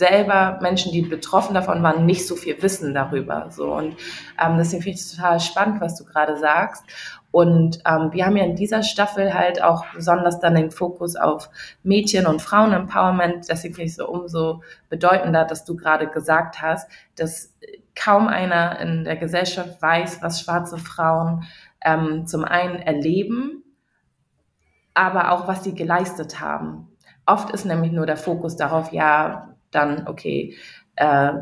[0.00, 3.46] selber Menschen, die betroffen davon waren, nicht so viel wissen darüber.
[3.50, 3.96] So und
[4.44, 6.82] ähm, deswegen finde ich es total spannend, was du gerade sagst.
[7.30, 11.48] Und ähm, wir haben ja in dieser Staffel halt auch besonders dann den Fokus auf
[11.84, 13.48] Mädchen- und Frauen-Empowerment.
[13.48, 17.54] Deswegen finde ich es so umso bedeutender, dass du gerade gesagt hast, dass
[17.94, 21.44] kaum einer in der Gesellschaft weiß, was schwarze Frauen
[21.84, 23.62] ähm, zum einen erleben
[24.94, 26.88] aber auch was sie geleistet haben.
[27.26, 30.56] Oft ist nämlich nur der Fokus darauf, ja, dann, okay,
[30.96, 31.32] äh,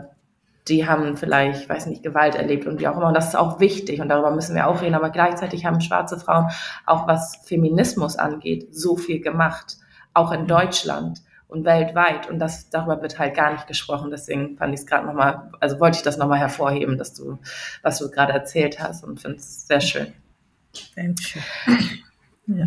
[0.69, 3.09] die haben vielleicht, weiß nicht, Gewalt erlebt und wie auch immer.
[3.09, 4.95] Und das ist auch wichtig und darüber müssen wir auch reden.
[4.95, 6.49] Aber gleichzeitig haben schwarze Frauen
[6.87, 9.79] auch was Feminismus angeht so viel gemacht,
[10.15, 12.29] auch in Deutschland und weltweit.
[12.29, 14.11] Und das, darüber wird halt gar nicht gesprochen.
[14.11, 17.39] Deswegen fand ich es gerade nochmal, also wollte ich das nochmal hervorheben, dass du,
[17.83, 20.13] was du gerade erzählt hast und finde es sehr schön.
[20.95, 21.43] Dankeschön.
[22.51, 22.65] Ja.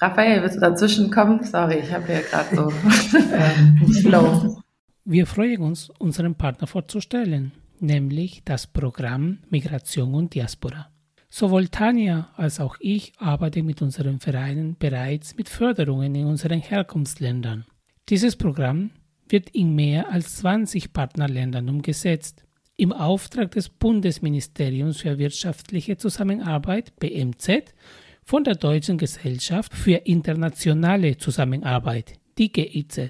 [0.00, 1.42] Raphael, willst du dazwischen kommen?
[1.42, 2.70] Sorry, ich habe hier gerade so
[4.00, 4.62] Flow.
[5.04, 10.88] Wir freuen uns, unseren Partner vorzustellen, nämlich das Programm Migration und Diaspora.
[11.28, 17.64] Sowohl Tanja als auch ich arbeiten mit unseren Vereinen bereits mit Förderungen in unseren Herkunftsländern.
[18.08, 18.90] Dieses Programm
[19.28, 22.44] wird in mehr als 20 Partnerländern umgesetzt.
[22.76, 27.74] Im Auftrag des Bundesministeriums für wirtschaftliche Zusammenarbeit BMZ
[28.28, 33.00] von der Deutschen Gesellschaft für internationale Zusammenarbeit, die GIZ.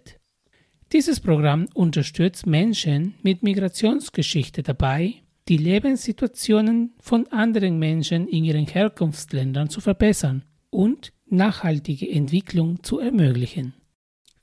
[0.92, 5.14] Dieses Programm unterstützt Menschen mit Migrationsgeschichte dabei,
[5.48, 13.74] die Lebenssituationen von anderen Menschen in ihren Herkunftsländern zu verbessern und nachhaltige Entwicklung zu ermöglichen.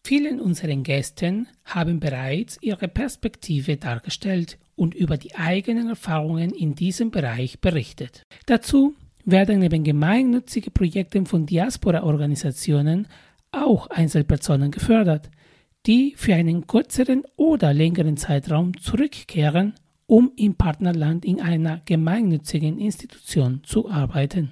[0.04, 7.12] Vielen unseren Gästen haben bereits ihre Perspektive dargestellt und über die eigenen Erfahrungen in diesem
[7.12, 8.24] Bereich berichtet.
[8.46, 8.94] Dazu
[9.26, 13.08] werden neben gemeinnützigen Projekten von Diaspora-Organisationen
[13.52, 15.30] auch Einzelpersonen gefördert,
[15.86, 19.74] die für einen kürzeren oder längeren Zeitraum zurückkehren,
[20.08, 24.52] um im Partnerland in einer gemeinnützigen Institution zu arbeiten.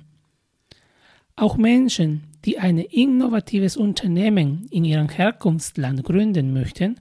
[1.35, 6.99] Auch Menschen, die ein innovatives Unternehmen in ihrem Herkunftsland gründen möchten,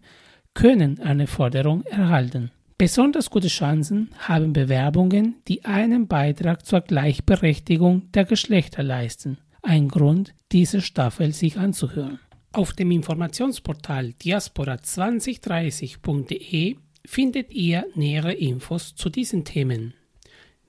[0.55, 2.51] können eine Förderung erhalten.
[2.79, 9.39] Besonders gute Chancen haben Bewerbungen, die einen Beitrag zur Gleichberechtigung der Geschlechter leisten.
[9.63, 12.19] Ein Grund, diese Staffel sich anzuhören.
[12.53, 19.95] Auf dem Informationsportal diaspora2030.de findet ihr nähere Infos zu diesen Themen.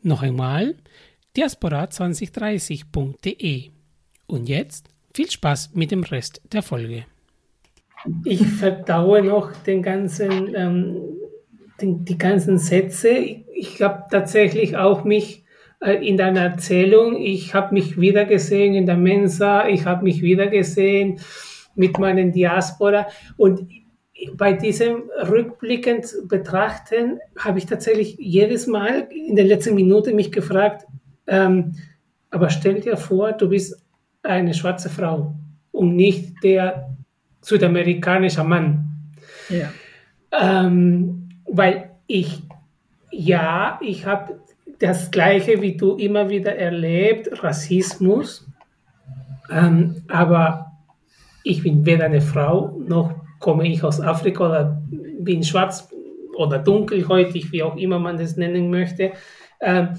[0.02, 0.76] Noch einmal
[1.36, 3.72] diaspora2030.de.
[4.28, 7.06] Und jetzt viel Spaß mit dem Rest der Folge.
[8.26, 11.02] Ich verdaue noch den ganzen ähm,
[11.82, 13.10] die, die ganzen Sätze.
[13.10, 15.44] Ich, ich habe tatsächlich auch mich
[15.82, 21.20] äh, in deiner Erzählung, ich habe mich wiedergesehen in der Mensa, ich habe mich wiedergesehen
[21.76, 23.08] mit meinen Diaspora
[23.38, 23.68] und
[24.36, 30.86] bei diesem rückblickend betrachten habe ich tatsächlich jedes Mal in der letzten Minute mich gefragt,
[31.28, 31.76] ähm,
[32.30, 33.84] aber stell dir vor, du bist
[34.22, 35.36] eine schwarze Frau
[35.72, 36.96] und nicht der
[37.42, 38.86] südamerikanische Mann.
[39.50, 39.72] Ja.
[40.32, 41.23] Ähm,
[41.54, 42.42] weil ich,
[43.12, 44.40] ja, ich habe
[44.80, 48.48] das Gleiche wie du immer wieder erlebt, Rassismus,
[49.50, 50.72] ähm, aber
[51.44, 54.82] ich bin weder eine Frau, noch komme ich aus Afrika oder
[55.20, 55.90] bin schwarz
[56.36, 59.12] oder dunkelhäutig, wie auch immer man das nennen möchte.
[59.62, 59.90] Ähm,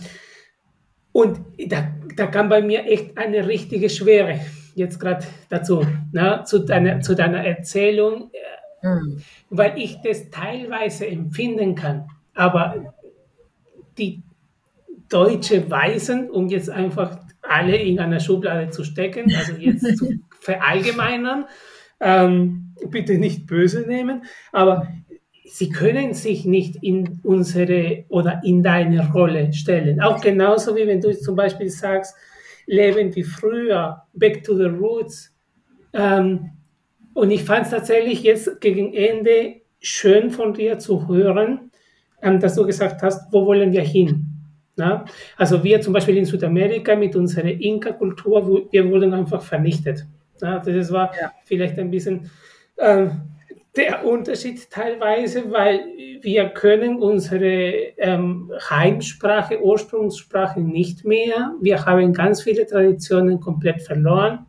[1.12, 4.40] und da, da kam bei mir echt eine richtige Schwere
[4.74, 8.30] jetzt gerade dazu, ne, zu, deiner, zu deiner Erzählung.
[8.84, 9.22] Mhm.
[9.50, 12.08] Weil ich das teilweise empfinden kann.
[12.34, 12.94] Aber
[13.98, 14.22] die
[15.08, 20.06] deutsche Weisen, um jetzt einfach alle in einer Schublade zu stecken, also jetzt zu
[20.40, 21.46] verallgemeinern,
[22.00, 24.88] Ähm, bitte nicht böse nehmen, aber
[25.46, 30.00] sie können sich nicht in unsere oder in deine Rolle stellen.
[30.02, 32.14] Auch genauso wie wenn du zum Beispiel sagst,
[32.66, 35.34] leben wie früher, back to the roots.
[35.94, 36.50] Ähm,
[37.14, 41.70] und ich fand es tatsächlich jetzt gegen Ende schön von dir zu hören,
[42.22, 44.26] ähm, dass du gesagt hast, wo wollen wir hin?
[44.76, 45.04] Na?
[45.36, 50.04] Also wir zum Beispiel in Südamerika mit unserer Inka-Kultur, wir wurden einfach vernichtet.
[50.40, 50.58] Na?
[50.58, 51.32] Das war ja.
[51.44, 52.30] vielleicht ein bisschen
[52.76, 53.06] äh,
[53.76, 55.84] der Unterschied teilweise, weil
[56.22, 61.54] wir können unsere ähm, Heimsprache, Ursprungssprache nicht mehr.
[61.60, 64.46] Wir haben ganz viele Traditionen komplett verloren.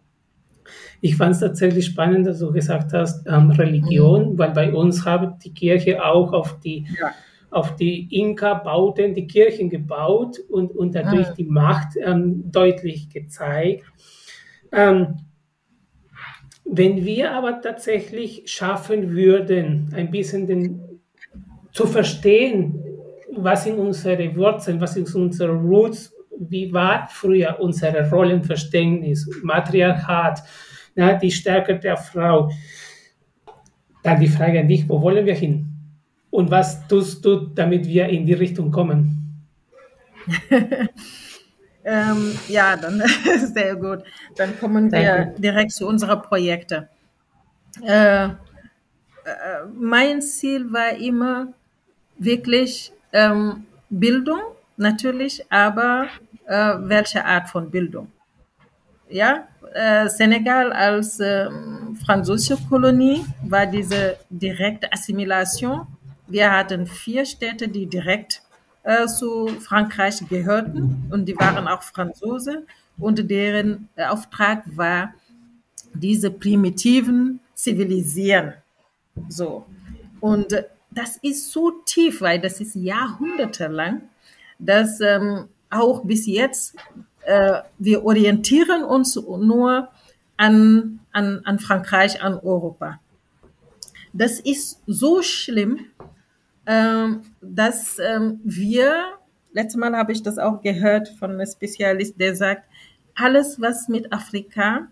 [1.06, 4.40] Ich fand es tatsächlich spannend, dass du gesagt hast, ähm, Religion, mhm.
[4.40, 7.12] weil bei uns hat die Kirche auch auf die, ja.
[7.52, 11.36] auf die Inka-Bauten die Kirchen gebaut und, und dadurch mhm.
[11.38, 13.84] die Macht ähm, deutlich gezeigt.
[14.72, 15.18] Ähm,
[16.66, 20.82] wenn wir aber tatsächlich schaffen würden, ein bisschen den,
[21.72, 22.84] zu verstehen,
[23.32, 30.42] was sind unsere Wurzeln, was sind unsere Roots, wie war früher unser Rollenverständnis, Matriarchat,
[30.96, 32.50] na, die Stärke der Frau.
[34.02, 35.68] Dann die Frage an dich, wo wollen wir hin?
[36.30, 39.46] Und was tust du, damit wir in die Richtung kommen?
[41.84, 43.02] ähm, ja, dann
[43.54, 44.04] sehr gut.
[44.36, 46.88] Dann kommen wir direkt zu unseren Projekten.
[47.84, 48.30] Äh, äh,
[49.74, 51.54] mein Ziel war immer
[52.18, 54.40] wirklich ähm, Bildung,
[54.78, 56.08] natürlich, aber
[56.46, 58.08] äh, welche Art von Bildung?
[59.16, 61.48] Ja, äh, Senegal als äh,
[62.06, 65.88] französische Kolonie war diese direkte Assimilation.
[66.28, 68.42] Wir hatten vier Städte, die direkt
[68.84, 72.66] äh, zu Frankreich gehörten und die waren auch Franzose
[72.98, 75.14] und deren Auftrag war,
[75.94, 78.56] diese primitiven zivilisieren.
[79.30, 79.66] So.
[80.20, 84.02] Und das ist so tief, weil das ist jahrhundertelang,
[84.60, 86.76] dass ähm, auch bis jetzt
[87.26, 89.90] äh, wir orientieren uns nur
[90.38, 93.00] an, an, an Frankreich, an Europa.
[94.14, 95.88] Das ist so schlimm,
[96.66, 99.18] ähm, dass ähm, wir,
[99.54, 102.64] letztes Mal habe ich das auch gehört von einem Spezialist, der sagt,
[103.16, 104.88] alles, was mit Afrika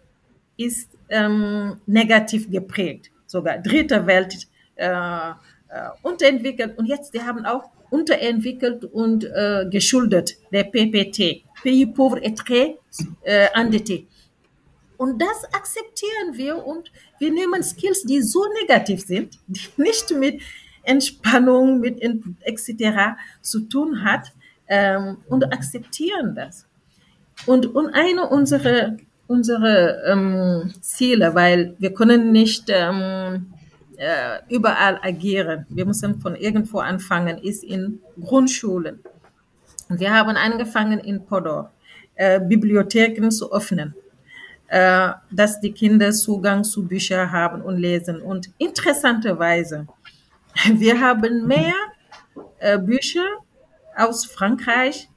[0.57, 5.33] ist ähm, negativ geprägt, sogar dritte Welt äh, äh,
[6.01, 6.77] unterentwickelt.
[6.77, 12.77] Und jetzt, die haben auch unterentwickelt und äh, geschuldet, der PPT, Pays pauvre et très
[13.23, 14.07] äh, endetté.
[14.97, 20.41] Und das akzeptieren wir und wir nehmen Skills, die so negativ sind, die nicht mit
[20.83, 22.01] Entspannung, mit
[22.41, 23.15] etc.
[23.41, 24.31] zu tun hat
[24.67, 26.67] ähm, und akzeptieren das.
[27.45, 28.97] Und, und eine unserer
[29.27, 33.53] unsere, ähm, Ziele, weil wir können nicht ähm,
[33.97, 35.65] äh, überall agieren.
[35.69, 38.99] Wir müssen von irgendwo anfangen, ist in Grundschulen.
[39.89, 41.71] Wir haben angefangen in Podor,
[42.15, 43.95] äh, Bibliotheken zu öffnen,
[44.67, 48.21] äh, dass die Kinder Zugang zu Büchern haben und lesen.
[48.21, 49.87] Und interessanterweise,
[50.73, 51.73] wir haben mehr
[52.59, 53.25] äh, Bücher
[53.95, 55.09] aus Frankreich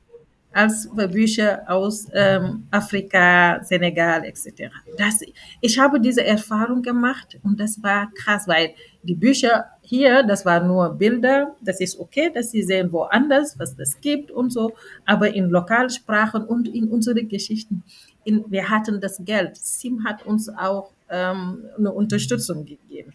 [0.57, 4.73] als Bücher aus ähm, Afrika, Senegal etc.
[4.97, 5.21] Das,
[5.61, 8.71] ich habe diese Erfahrung gemacht und das war krass, weil
[9.03, 13.77] die Bücher hier, das waren nur Bilder, das ist okay, dass sie sehen woanders, was
[13.77, 14.73] das gibt und so,
[15.05, 17.85] aber in Lokalsprachen und in unsere Geschichten,
[18.25, 19.59] in, wir hatten das Geld.
[19.59, 23.13] SIM hat uns auch ähm, eine Unterstützung gegeben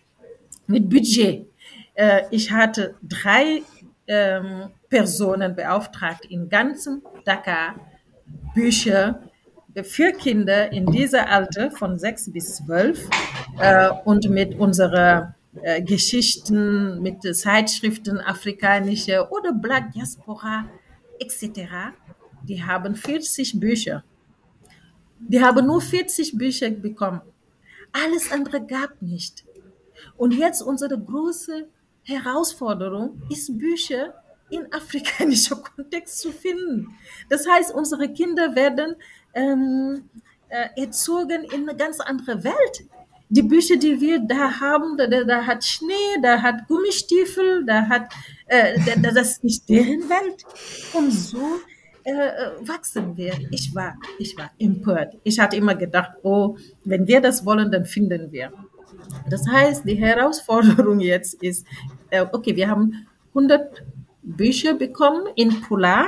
[0.68, 1.48] mit Budget.
[1.96, 3.64] Äh, ich hatte drei
[4.08, 7.76] ähm, Personen beauftragt in ganzem Dakar
[8.54, 9.22] Bücher
[9.84, 13.08] für Kinder in dieser Alter von sechs bis zwölf
[13.60, 20.66] äh, und mit unserer äh, Geschichten, mit Zeitschriften afrikanische oder Black Diaspora
[21.20, 21.94] etc.
[22.44, 24.04] Die haben 40 Bücher.
[25.20, 27.22] Die haben nur 40 Bücher bekommen.
[27.94, 29.46] Alles andere gab nicht.
[30.18, 31.68] Und jetzt unsere große
[32.04, 34.14] Herausforderung ist, Bücher
[34.50, 36.98] in afrikanischer Kontext zu finden.
[37.30, 38.96] Das heißt, unsere Kinder werden
[39.34, 40.10] ähm,
[40.50, 42.86] äh, erzogen in eine ganz andere Welt.
[43.30, 48.12] Die Bücher, die wir da haben, da, da hat Schnee, da hat Gummistiefel, da hat,
[48.48, 50.44] äh, da, das ist nicht deren Welt.
[50.94, 51.62] Und so
[52.04, 53.34] äh, äh, wachsen wir.
[53.52, 55.16] Ich war, ich war empört.
[55.24, 58.52] Ich hatte immer gedacht, oh, wenn wir das wollen, dann finden wir.
[59.30, 61.66] Das heißt, die Herausforderung jetzt ist,
[62.10, 63.84] äh, okay, wir haben 100
[64.22, 66.06] Bücher bekommen in Polar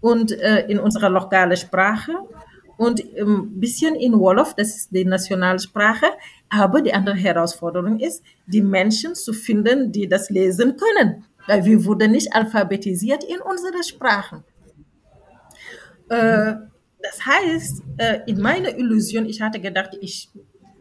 [0.00, 2.12] und äh, in unserer lokalen Sprache
[2.76, 6.06] und ein bisschen in Wolof, das ist die Nationalsprache,
[6.50, 11.24] Aber die andere Herausforderung ist, die Menschen zu finden, die das lesen können.
[11.46, 14.44] Weil wir wurden nicht alphabetisiert in unsere Sprachen.
[16.08, 16.54] Äh,
[17.02, 17.82] das heißt,
[18.26, 20.30] in meiner Illusion, ich hatte gedacht, ich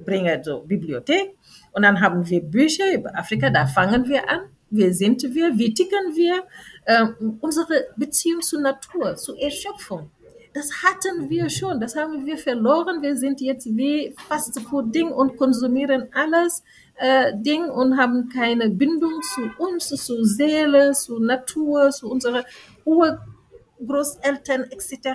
[0.06, 1.36] bringe so Bibliothek
[1.72, 4.42] und dann haben wir Bücher über Afrika, da fangen wir an.
[4.70, 5.58] Wer sind wir?
[5.58, 6.44] Wie ticken wir?
[6.86, 7.06] Äh,
[7.42, 10.10] unsere Beziehung zur Natur, zur Erschöpfung.
[10.54, 13.02] Das hatten wir schon, das haben wir verloren.
[13.02, 16.64] Wir sind jetzt wie Fast Food Ding und konsumieren alles
[16.96, 22.46] äh, Ding und haben keine Bindung zu uns, zur Seele, zur Natur, zu unserer
[22.86, 25.10] Urgroßeltern etc.,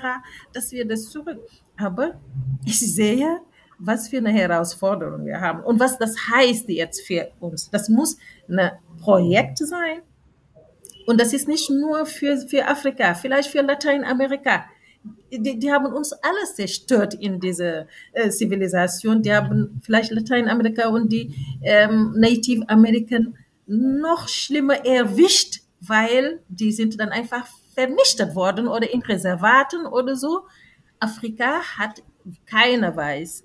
[0.52, 1.38] dass wir das zurück.
[1.76, 2.20] Aber
[2.64, 3.40] ich sehe,
[3.78, 7.70] was für eine Herausforderung wir haben und was das heißt jetzt für uns.
[7.70, 8.16] Das muss
[8.48, 10.02] ein Projekt sein
[11.08, 14.66] und das ist nicht nur für, für Afrika, vielleicht für Lateinamerika.
[15.32, 19.22] Die, die haben uns alles zerstört in dieser äh, Zivilisation.
[19.22, 27.00] Die haben vielleicht Lateinamerika und die ähm, Native American noch schlimmer erwischt, weil die sind
[27.00, 30.42] dann einfach vernichtet worden oder in Reservaten oder so.
[31.00, 32.02] Afrika hat
[32.46, 33.44] keiner weiß,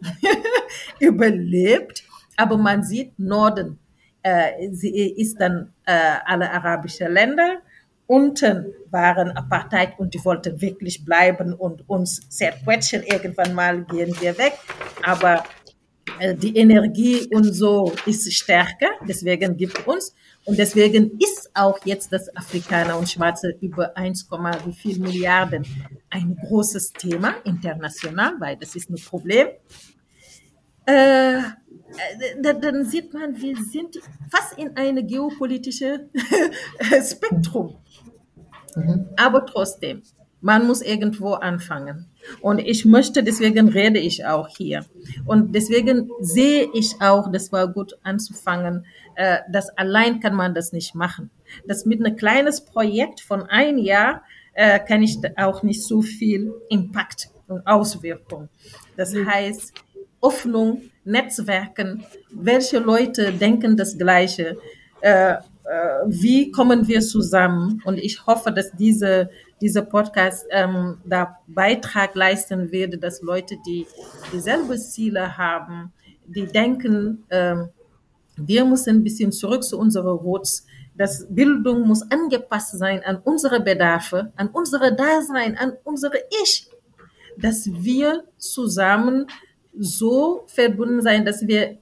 [1.00, 2.04] überlebt.
[2.36, 3.80] Aber man sieht, Norden
[4.24, 7.62] äh, ist dann äh, alle arabische Länder.
[8.06, 13.04] Unten waren Apartheid und die wollten wirklich bleiben und uns zerquetschen.
[13.04, 14.54] Irgendwann mal gehen wir weg.
[15.04, 15.44] Aber
[16.36, 20.14] die Energie und so ist stärker, deswegen gibt uns.
[20.46, 24.30] Und deswegen ist auch jetzt das Afrikaner und Schwarze über 1,
[24.66, 25.66] wie viel Milliarden
[26.10, 29.48] ein großes Thema international, weil das ist ein Problem.
[30.86, 31.40] Äh,
[32.42, 34.00] dann sieht man, wir sind
[34.30, 36.10] fast in einem geopolitischen
[37.10, 37.78] Spektrum.
[38.76, 39.08] Mhm.
[39.16, 40.04] Aber trotzdem,
[40.42, 42.10] man muss irgendwo anfangen.
[42.42, 44.86] Und ich möchte, deswegen rede ich auch hier.
[45.26, 50.72] Und deswegen sehe ich auch, das war gut anzufangen, äh, dass allein kann man das
[50.74, 51.30] nicht machen.
[51.68, 56.54] Das mit einem kleines Projekt von ein Jahr äh, kann ich auch nicht so viel
[56.70, 58.50] Impact und Auswirkung.
[58.98, 59.74] Das heißt,
[60.22, 64.58] Öffnung, Netzwerken, welche Leute denken das Gleiche,
[65.02, 65.38] äh, äh,
[66.08, 67.82] wie kommen wir zusammen?
[67.86, 69.30] Und ich hoffe, dass diese,
[69.64, 73.88] dieser Podcast ähm, da Beitrag leisten wird, dass Leute, die
[74.34, 75.94] dieselbe Ziele haben,
[76.26, 77.70] die denken, ähm,
[78.36, 80.66] wir müssen ein bisschen zurück zu unserer Roots.
[80.98, 86.68] Das Bildung muss angepasst sein an unsere Bedarfe, an unsere Dasein, an unsere Ich,
[87.38, 89.28] dass wir zusammen
[89.80, 91.78] so verbunden sein, dass wir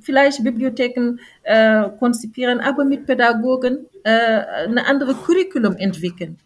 [0.00, 6.38] vielleicht Bibliotheken äh, konzipieren, aber mit Pädagogen äh, eine andere Curriculum entwickeln,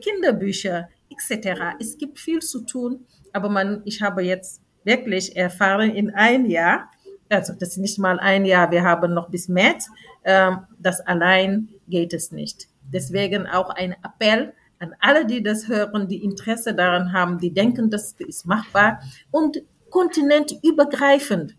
[0.00, 1.76] Kinderbücher etc.
[1.80, 6.90] Es gibt viel zu tun, aber man, ich habe jetzt wirklich erfahren in ein Jahr,
[7.28, 9.88] also das ist nicht mal ein Jahr, wir haben noch bis März,
[10.22, 12.68] äh, das allein geht es nicht.
[12.92, 17.90] Deswegen auch ein Appell an alle, die das hören, die Interesse daran haben, die denken,
[17.90, 19.00] das ist machbar
[19.30, 21.56] und kontinentübergreifend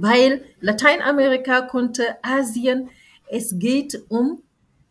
[0.00, 2.88] weil Lateinamerika konnte Asien,
[3.28, 4.42] es geht um,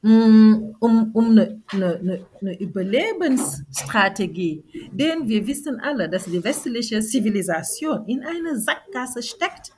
[0.01, 0.75] um,
[1.13, 8.57] um eine, eine, eine Überlebensstrategie, denn wir wissen alle, dass die westliche Zivilisation in einer
[8.57, 9.73] Sackgasse steckt.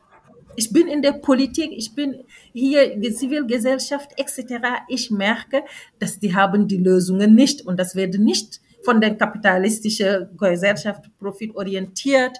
[0.56, 4.84] Ich bin in der Politik, ich bin hier in der Zivilgesellschaft etc.
[4.90, 5.64] Ich merke,
[5.98, 12.38] dass die haben die Lösungen nicht und das wird nicht von der kapitalistischen Gesellschaft profitorientiert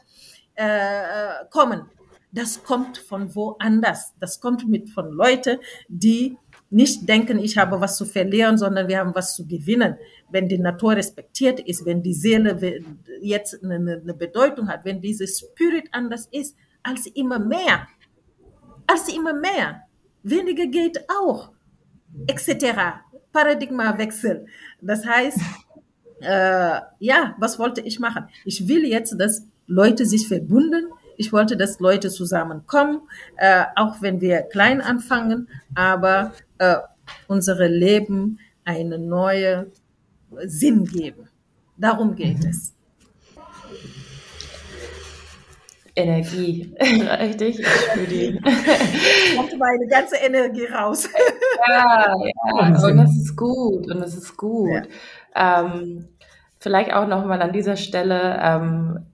[0.56, 1.86] äh, kommen
[2.32, 4.14] das kommt von woanders.
[4.20, 6.38] Das kommt mit von Leuten, die
[6.72, 9.98] nicht denken, ich habe was zu verlieren, sondern wir haben was zu gewinnen.
[10.30, 12.58] Wenn die Natur respektiert ist, wenn die Seele
[13.22, 17.88] jetzt eine, Bedeutung hat, wenn dieses Spirit anders ist, als immer mehr,
[18.88, 19.82] als immer mehr.
[20.24, 21.52] Weniger geht auch,
[22.28, 23.02] etc.
[23.34, 24.46] Paradigmawechsel.
[24.82, 25.40] Das heißt,
[26.22, 28.30] äh, ja, was wollte ich machen?
[28.46, 30.86] Ich will jetzt, dass Leute sich verbunden,
[31.18, 33.02] ich wollte, dass Leute zusammenkommen,
[33.38, 36.78] äh, auch wenn wir klein anfangen, aber äh,
[37.28, 39.72] unsere Leben eine neue
[40.46, 41.30] Sinn geben.
[41.78, 42.50] Darum geht mhm.
[42.50, 42.74] es.
[45.96, 47.60] Energie, richtig?
[47.60, 48.42] Ich spüre die.
[49.36, 51.10] Kommt meine ganze Energie raus.
[51.68, 54.70] ja, ja, und das ist gut, und das ist gut.
[55.36, 55.66] Ja.
[55.66, 56.08] Ähm,
[56.60, 59.06] vielleicht auch nochmal an dieser Stelle, ähm,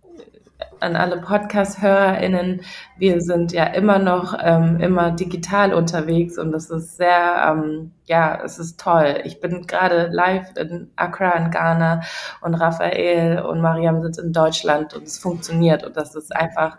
[0.80, 2.61] an alle Podcast-HörerInnen.
[2.97, 8.39] Wir sind ja immer noch ähm, immer digital unterwegs und das ist sehr, ähm, ja,
[8.43, 9.21] es ist toll.
[9.23, 12.01] Ich bin gerade live in Accra in Ghana
[12.41, 16.78] und Raphael und Mariam sind in Deutschland und es funktioniert und das ist einfach,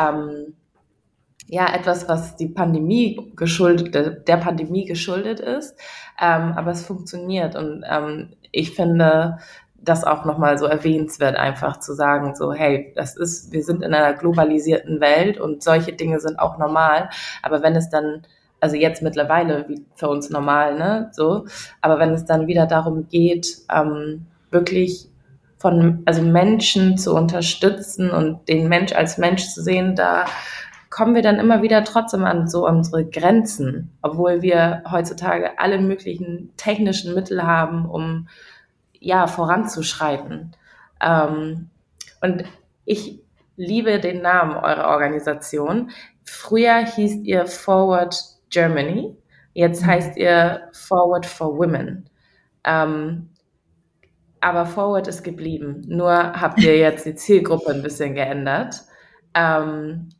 [0.00, 0.54] ähm,
[1.50, 5.76] ja etwas, was die Pandemie geschuldet, der Pandemie geschuldet ist,
[6.20, 9.38] ähm, aber es funktioniert und ähm, ich finde,
[9.82, 13.94] das auch nochmal so erwähnenswert, einfach zu sagen, so, hey, das ist, wir sind in
[13.94, 17.08] einer globalisierten Welt und solche Dinge sind auch normal.
[17.42, 18.22] Aber wenn es dann,
[18.60, 21.46] also jetzt mittlerweile wie für uns normal, ne, so,
[21.80, 25.08] aber wenn es dann wieder darum geht, ähm, wirklich
[25.56, 30.24] von, also Menschen zu unterstützen und den Mensch als Mensch zu sehen, da
[30.90, 36.50] kommen wir dann immer wieder trotzdem an so unsere Grenzen, obwohl wir heutzutage alle möglichen
[36.56, 38.26] technischen Mittel haben, um
[39.00, 40.52] ja, voranzuschreiten.
[41.02, 41.70] Ähm,
[42.20, 42.44] und
[42.84, 43.20] ich
[43.56, 45.90] liebe den Namen eurer Organisation.
[46.24, 48.16] Früher hieß ihr Forward
[48.50, 49.16] Germany,
[49.52, 49.86] jetzt mhm.
[49.86, 52.08] heißt ihr Forward for Women.
[52.64, 53.30] Ähm,
[54.40, 55.82] aber Forward ist geblieben.
[55.86, 58.82] Nur habt ihr jetzt die Zielgruppe ein bisschen geändert.
[59.34, 60.10] Ähm,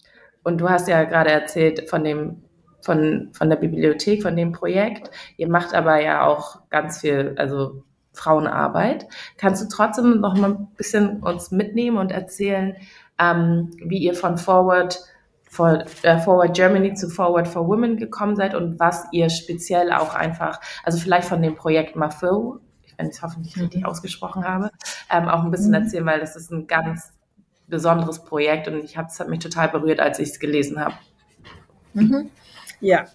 [0.43, 2.43] und du hast ja gerade erzählt von dem
[2.83, 5.11] von, von der Bibliothek, von dem Projekt.
[5.37, 9.07] Ihr macht aber ja auch ganz viel, also Frauenarbeit.
[9.37, 12.77] Kannst du trotzdem noch mal ein bisschen uns mitnehmen und erzählen,
[13.19, 15.01] ähm, wie ihr von Forward,
[15.49, 20.15] for, äh, Forward Germany zu Forward for Women gekommen seid und was ihr speziell auch
[20.15, 22.61] einfach, also vielleicht von dem Projekt Mafo,
[22.97, 23.63] wenn ich es hoffentlich mhm.
[23.63, 24.71] richtig ausgesprochen habe,
[25.11, 25.75] ähm, auch ein bisschen mhm.
[25.75, 27.13] erzählen, weil das ist ein ganz
[27.69, 30.95] besonderes Projekt und ich habe es hat mich total berührt, als ich es gelesen habe.
[31.95, 32.31] Mhm.
[32.81, 33.07] Ja.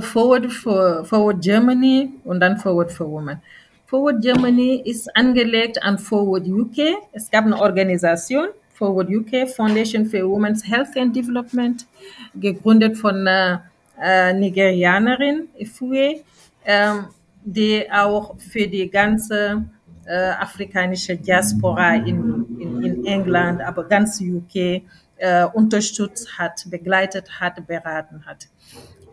[0.00, 3.40] Forward for Forward Germany und dann Forward for Women.
[3.88, 6.96] Forward Germany ist angelegt an Forward UK.
[7.12, 11.86] Es gab eine Organisation, Forward UK, Foundation for Women's Health and Development,
[12.34, 13.64] gegründet von einer
[14.00, 16.20] äh, Nigerianerin, Ifue,
[16.64, 17.06] ähm,
[17.42, 19.64] die auch für die ganze
[20.06, 24.82] äh, afrikanische Diaspora in, in, in England, aber ganz UK
[25.16, 28.48] äh, unterstützt hat, begleitet hat, beraten hat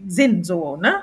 [0.07, 1.01] Sinn so, ne?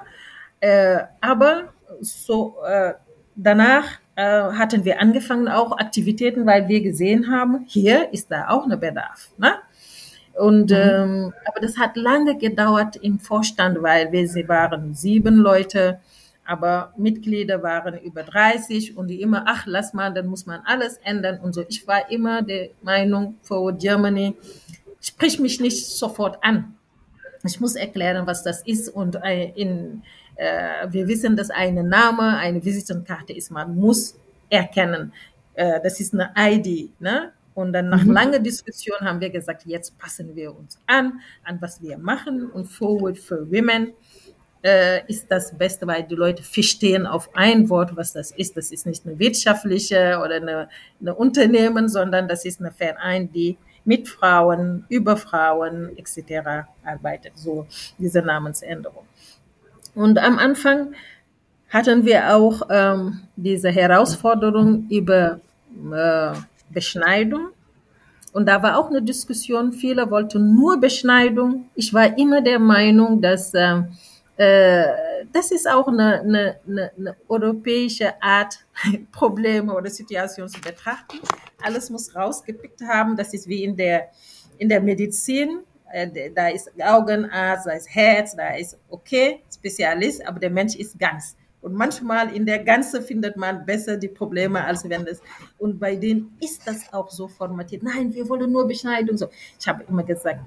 [0.60, 2.94] Äh, aber so äh,
[3.34, 3.84] danach
[4.14, 8.78] äh, hatten wir angefangen auch Aktivitäten, weil wir gesehen haben, hier ist da auch ein
[8.80, 9.54] Bedarf, ne?
[10.38, 10.76] Und mhm.
[10.76, 15.98] ähm, aber das hat lange gedauert im Vorstand, weil wir sie waren sieben Leute,
[16.44, 20.98] aber Mitglieder waren über 30 und die immer, ach lass mal, dann muss man alles
[20.98, 21.64] ändern und so.
[21.68, 24.36] Ich war immer der Meinung, Forward Germany,
[25.00, 26.74] sprich mich nicht sofort an.
[27.44, 30.02] Ich muss erklären, was das ist und äh, in,
[30.36, 33.50] äh, wir wissen, dass ein Name eine Visitenkarte ist.
[33.50, 34.16] Man muss
[34.50, 35.12] erkennen,
[35.54, 36.90] äh, das ist eine ID.
[37.00, 37.32] Ne?
[37.56, 38.12] Und dann nach mhm.
[38.12, 42.50] langer Diskussion haben wir gesagt, jetzt passen wir uns an, an was wir machen.
[42.50, 43.94] Und Forward for Women
[44.62, 48.58] äh, ist das Beste, weil die Leute verstehen auf ein Wort, was das ist.
[48.58, 50.68] Das ist nicht eine wirtschaftliche oder eine,
[51.00, 56.66] eine Unternehmen, sondern das ist eine Verein, die mit Frauen, über Frauen etc.
[56.84, 57.38] arbeitet.
[57.38, 57.66] So
[57.98, 59.06] diese Namensänderung.
[59.94, 60.92] Und am Anfang
[61.70, 65.40] hatten wir auch ähm, diese Herausforderung über
[65.90, 66.34] äh,
[66.70, 67.48] Beschneidung.
[68.32, 71.70] Und da war auch eine Diskussion, viele wollten nur Beschneidung.
[71.74, 73.82] Ich war immer der Meinung, dass äh,
[74.36, 74.84] äh
[75.32, 78.58] das ist auch eine, eine, eine, eine europäische Art,
[79.12, 81.18] Probleme oder Situationen zu betrachten.
[81.62, 83.16] Alles muss rausgepickt haben.
[83.16, 84.08] Das ist wie in der,
[84.58, 85.60] in der Medizin.
[85.92, 90.98] Äh, da ist Augenarzt, da ist Herz, da ist okay, Spezialist, aber der Mensch ist
[90.98, 91.36] ganz.
[91.66, 95.20] Und manchmal in der Ganze findet man besser die Probleme, als wenn das.
[95.58, 97.82] Und bei denen ist das auch so formatiert.
[97.82, 99.16] Nein, wir wollen nur Beschneidung.
[99.16, 99.26] So.
[99.58, 100.42] Ich habe immer gesagt,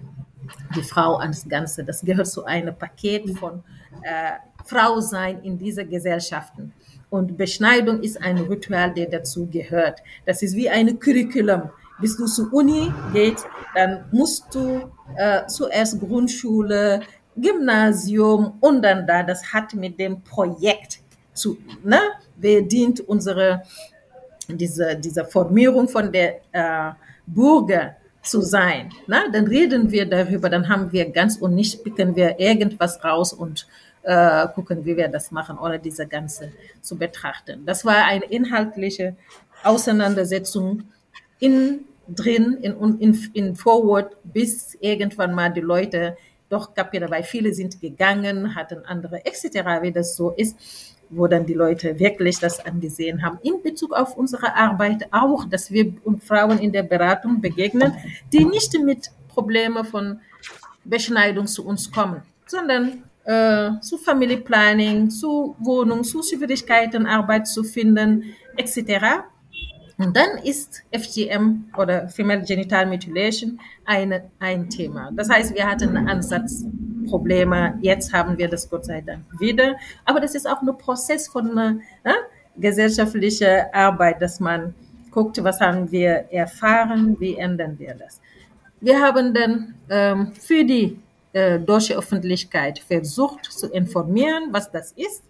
[0.77, 3.61] die Frau ans Ganze, das gehört zu einem Paket von
[4.01, 6.71] äh, Frau sein in dieser Gesellschaften.
[7.09, 9.99] Und Beschneidung ist ein Ritual, der dazu gehört.
[10.25, 11.63] Das ist wie ein Curriculum.
[11.99, 13.45] Bis du zur Uni gehst,
[13.75, 17.01] dann musst du äh, zuerst Grundschule,
[17.35, 19.21] Gymnasium und dann da.
[19.21, 21.01] Das hat mit dem Projekt
[21.39, 21.99] zu, ne,
[22.37, 23.63] wer dient unsere,
[24.47, 26.91] diese, diese Formierung von der äh,
[27.25, 28.91] Bürger zu sein.
[29.07, 33.33] Na, dann reden wir darüber, dann haben wir ganz und nicht picken wir irgendwas raus
[33.33, 33.67] und
[34.03, 37.65] äh, gucken, wie wir das machen, ohne diese ganze zu betrachten.
[37.65, 39.15] Das war eine inhaltliche
[39.63, 40.83] Auseinandersetzung
[41.39, 46.17] in drin, in, in, in Forward, bis irgendwann mal die Leute
[46.49, 50.57] doch kapieren, weil viele sind gegangen, hatten andere etc., wie das so ist,
[51.09, 53.39] wo dann die Leute wirklich das angesehen haben.
[53.41, 55.93] In Bezug auf unsere Arbeit auch, dass wir
[56.23, 57.93] Frauen in der Beratung begegnen,
[58.31, 60.19] die nicht mit Problemen von
[60.83, 67.63] Beschneidung zu uns kommen, sondern äh, zu Family Planning, zu Wohnung, zu Schwierigkeiten, Arbeit zu
[67.63, 69.23] finden, etc.
[69.97, 75.11] Und dann ist FGM oder Female Genital Mutilation eine, ein Thema.
[75.13, 75.97] Das heißt, wir hatten
[77.09, 77.79] Ansatzprobleme.
[77.81, 79.75] Jetzt haben wir das Gott sei Dank wieder.
[80.05, 82.11] Aber das ist auch ein Prozess von äh,
[82.57, 84.73] gesellschaftlicher Arbeit, dass man
[85.11, 88.21] guckt, was haben wir erfahren, wie ändern wir das.
[88.79, 90.99] Wir haben dann ähm, für die
[91.33, 95.23] äh, deutsche Öffentlichkeit versucht zu informieren, was das ist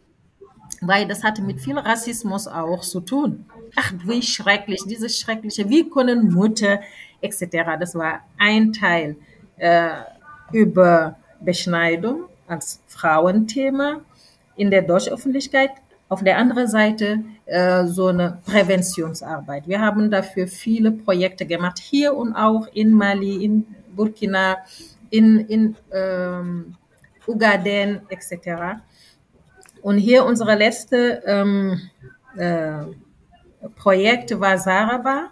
[0.82, 3.46] weil das hatte mit viel Rassismus auch zu tun.
[3.76, 6.80] Ach, wie schrecklich, dieses Schreckliche, wie können Mutter
[7.20, 7.78] etc.
[7.78, 9.18] Das war ein Teil
[9.58, 9.90] äh,
[10.54, 14.02] über Beschneidung als Frauenthema
[14.56, 15.72] in der deutschen Öffentlichkeit.
[16.10, 19.68] Auf der anderen Seite äh, so eine Präventionsarbeit.
[19.68, 24.58] Wir haben dafür viele Projekte gemacht, hier und auch in Mali, in Burkina,
[25.12, 26.76] in, in ähm,
[27.28, 28.82] Ugaden etc.
[29.82, 31.80] Und hier unsere letzte ähm,
[32.36, 32.86] äh,
[33.76, 35.30] Projekt war Saraba,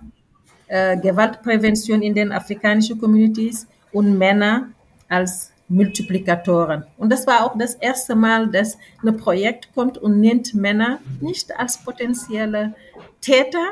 [0.68, 4.70] äh, Gewaltprävention in den afrikanischen Communities und Männer
[5.10, 6.86] als Multiplikatoren.
[6.98, 11.58] Und das war auch das erste Mal, dass ein Projekt kommt und nennt Männer nicht
[11.58, 12.74] als potenzielle
[13.22, 13.66] Täter,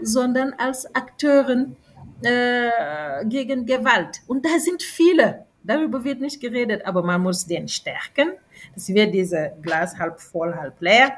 [0.00, 1.76] sondern als Akteuren
[2.22, 4.22] äh, gegen Gewalt.
[4.26, 5.44] Und da sind viele.
[5.64, 8.32] Darüber wird nicht geredet, aber man muss den stärken.
[8.74, 11.12] Das wird diese Glas halb voll, halb leer.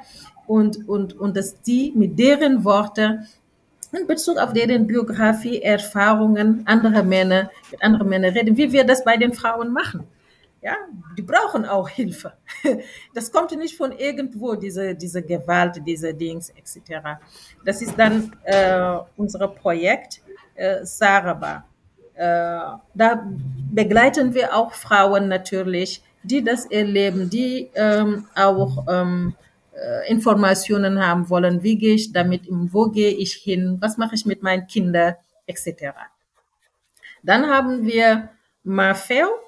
[0.46, 3.26] Und, und, und dass die mit deren Worten
[3.92, 9.04] in Bezug auf deren Biografie, Erfahrungen anderer Männer, mit anderen Männern reden, wie wir das
[9.04, 10.04] bei den Frauen machen.
[10.64, 10.76] Ja,
[11.18, 12.32] die brauchen auch Hilfe.
[13.14, 17.20] Das kommt nicht von irgendwo, diese, diese Gewalt, diese Dings etc.
[17.66, 20.22] Das ist dann äh, unser Projekt
[20.54, 21.64] äh, Saraba.
[22.14, 23.26] Äh, da
[23.72, 29.34] begleiten wir auch Frauen natürlich, die das erleben, die ähm, auch ähm,
[29.74, 34.24] äh, Informationen haben wollen, wie gehe ich damit wo gehe ich hin, was mache ich
[34.24, 35.92] mit meinen Kindern, etc.
[37.22, 38.30] Dann haben wir
[38.62, 39.44] MAFEO.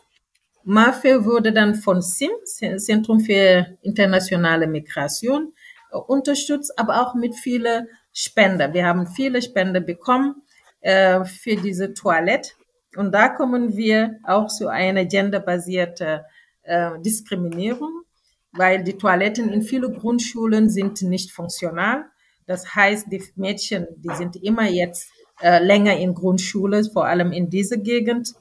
[0.69, 5.53] MAFEO wurde dann von SIM, Zentrum für internationale Migration,
[5.93, 8.75] äh, unterstützt, aber auch mit vielen Spender.
[8.75, 10.43] Wir haben viele Spender bekommen
[10.81, 12.51] äh, für diese Toilette.
[12.97, 16.23] Und da kommen wir auch zu einer genderbasierten
[16.63, 18.03] äh, Diskriminierung,
[18.51, 22.07] weil die Toiletten in vielen Grundschulen sind nicht funktional.
[22.47, 27.51] Das heißt, die Mädchen, die sind immer jetzt äh, länger in Grundschule, vor allem in
[27.51, 28.35] dieser Gegend,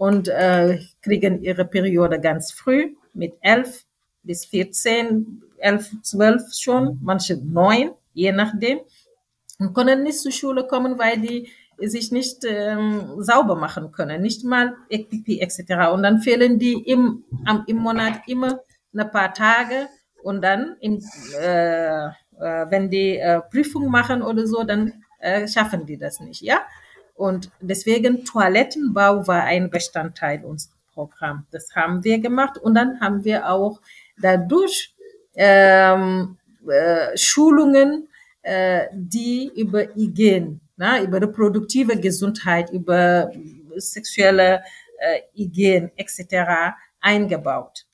[0.00, 3.84] und äh, kriegen ihre Periode ganz früh mit elf
[4.22, 8.78] bis 14, elf, zwölf schon, manche neun, je nachdem,
[9.58, 11.50] und können nicht zur Schule kommen, weil die
[11.86, 15.92] sich nicht ähm, sauber machen können, nicht mal Pipi etc.
[15.92, 18.60] Und dann fehlen die im, am, im Monat immer
[18.96, 19.86] ein paar Tage
[20.22, 21.04] und dann, im,
[21.38, 26.40] äh, äh, wenn die äh, Prüfung machen oder so, dann äh, schaffen die das nicht,
[26.40, 26.60] ja.
[27.20, 31.44] Und deswegen Toilettenbau war ein Bestandteil unseres Programms.
[31.50, 33.80] Das haben wir gemacht und dann haben wir auch
[34.18, 34.94] dadurch
[35.34, 38.08] ähm, äh, Schulungen,
[38.42, 43.30] äh, die über Hygiene na, über reproduktive Gesundheit, über
[43.76, 44.62] sexuelle
[44.98, 46.72] äh, Hygiene etc.
[47.02, 47.84] eingebaut.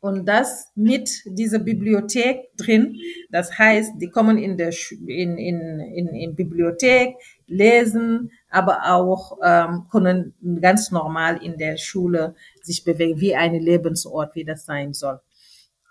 [0.00, 2.96] Und das mit dieser Bibliothek drin.
[3.30, 4.72] Das heißt, die kommen in der
[5.06, 12.34] in, in, in, in Bibliothek, lesen, aber auch ähm, können ganz normal in der Schule
[12.62, 15.20] sich bewegen, wie ein Lebensort, wie das sein soll.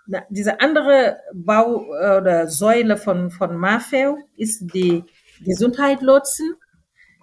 [0.06, 1.84] Na, diese andere Bau
[2.18, 5.04] oder Säule von, von Mafeo ist die
[5.44, 6.56] Gesundheitslotsen,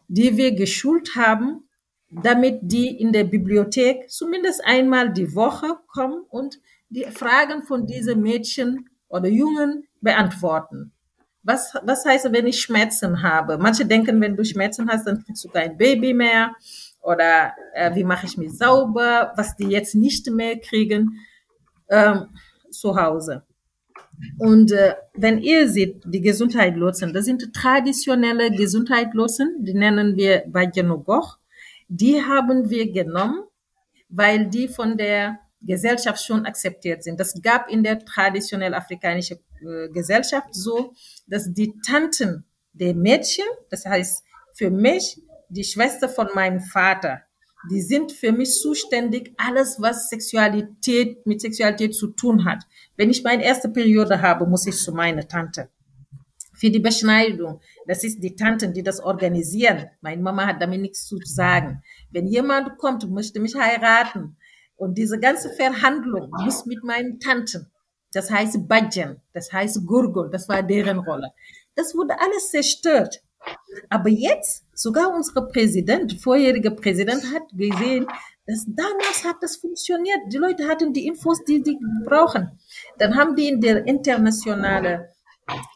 [0.08, 1.68] die wir geschult haben,
[2.10, 6.60] damit die in der Bibliothek zumindest einmal die Woche kommen und
[6.90, 10.92] die Fragen von diesen Mädchen oder Jungen beantworten.
[11.44, 13.58] Was, was heißt, wenn ich Schmerzen habe?
[13.58, 16.56] Manche denken, wenn du Schmerzen hast, dann kriegst du kein Baby mehr.
[17.02, 19.32] Oder äh, wie mache ich mich sauber?
[19.38, 21.20] Was die jetzt nicht mehr kriegen
[21.90, 22.28] ähm,
[22.70, 23.44] zu Hause.
[24.40, 31.38] Und äh, wenn ihr seht, die Gesundheitslotsen, das sind traditionelle Gesundheitslotsen, die nennen wir Bajanogoch.
[31.88, 33.44] die haben wir genommen,
[34.10, 37.20] weil die von der Gesellschaft schon akzeptiert sind.
[37.20, 40.94] Das gab in der traditionell afrikanischen äh, Gesellschaft so,
[41.26, 47.22] dass die Tanten der Mädchen, das heißt für mich die Schwester von meinem Vater,
[47.72, 52.64] die sind für mich zuständig, alles was Sexualität mit Sexualität zu tun hat.
[52.96, 55.70] Wenn ich meine erste Periode habe, muss ich zu meiner Tante.
[56.54, 59.90] Für die Beschneidung, das ist die Tanten, die das organisieren.
[60.02, 61.84] Meine Mama hat damit nichts zu sagen.
[62.12, 64.38] Wenn jemand kommt möchte mich heiraten,
[64.78, 67.70] und diese ganze Verhandlung muss mit meinen Tanten,
[68.14, 71.32] das heißt Badjan, das heißt Gurgul, das war deren Rolle.
[71.76, 73.22] Das wurde alles zerstört.
[73.90, 78.08] Aber jetzt, sogar unser Präsident, vorheriger Präsident hat gesehen,
[78.46, 80.20] dass damals hat das funktioniert.
[80.32, 82.60] Die Leute hatten die Infos, die sie brauchen.
[82.98, 85.06] Dann haben die in der internationalen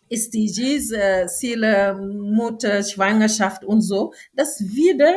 [0.09, 5.13] SDGs, äh, Ziele, Mutter, Schwangerschaft und so, das wieder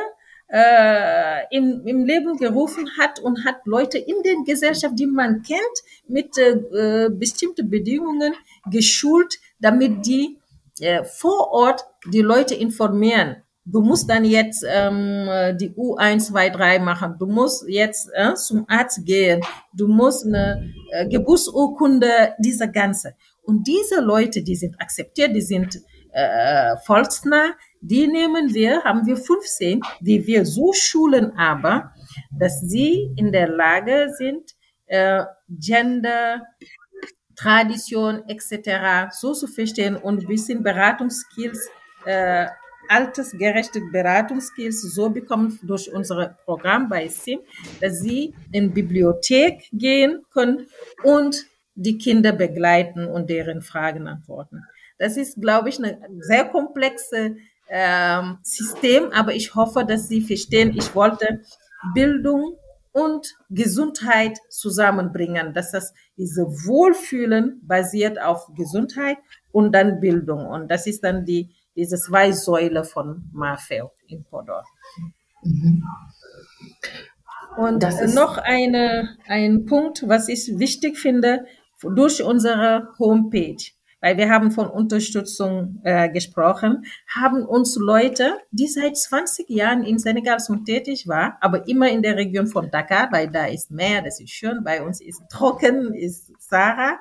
[0.49, 5.61] äh, im, im Leben gerufen hat und hat Leute in den Gesellschaft, die man kennt,
[6.07, 8.35] mit äh, bestimmten Bedingungen
[8.71, 10.39] geschult, damit die
[10.81, 13.37] äh, vor Ort die Leute informieren.
[13.67, 17.15] Du musst dann jetzt ähm, die U1, 2, 3 machen.
[17.19, 19.41] Du musst jetzt äh, zum Arzt gehen.
[19.73, 23.15] Du musst eine äh, Geburtsurkunde, dieser ganze.
[23.43, 25.81] Und diese Leute, die sind akzeptiert, die sind
[26.13, 27.55] äh, volksnah,
[27.87, 31.93] die nehmen wir, haben wir 15, die wir so schulen aber,
[32.39, 34.53] dass sie in der Lage sind,
[34.87, 36.47] äh, Gender,
[37.37, 39.13] Tradition etc.
[39.13, 41.69] so zu verstehen und ein bisschen Beratungsskills,
[42.07, 42.47] äh,
[42.89, 47.41] altersgerechte Beratungsskills so bekommen durch unser Programm bei SIM,
[47.83, 50.69] dass sie in Bibliothek gehen können
[51.03, 54.63] und die Kinder begleiten und deren Fragen antworten.
[54.99, 57.37] Das ist, glaube ich, eine sehr komplexe
[57.77, 61.41] ähm, System, aber ich hoffe, dass Sie verstehen, ich wollte
[61.93, 62.57] Bildung
[62.93, 69.19] und Gesundheit zusammenbringen, dass das diese Wohlfühlen basiert auf Gesundheit
[69.51, 70.47] und dann Bildung.
[70.47, 74.63] Und das ist dann die, diese zwei Säule von Marfeld in Podor.
[75.43, 75.83] Mhm.
[77.57, 81.45] Und das ist noch eine, ein Punkt, was ich wichtig finde,
[81.83, 83.57] durch unsere Homepage
[84.05, 89.99] weil wir haben von Unterstützung äh, gesprochen, haben uns Leute, die seit 20 Jahren in
[89.99, 94.03] Senegal schon tätig war, aber immer in der Region von Dakar, weil da ist Meer,
[94.03, 96.99] das ist schön, bei uns ist trocken, ist Sahara,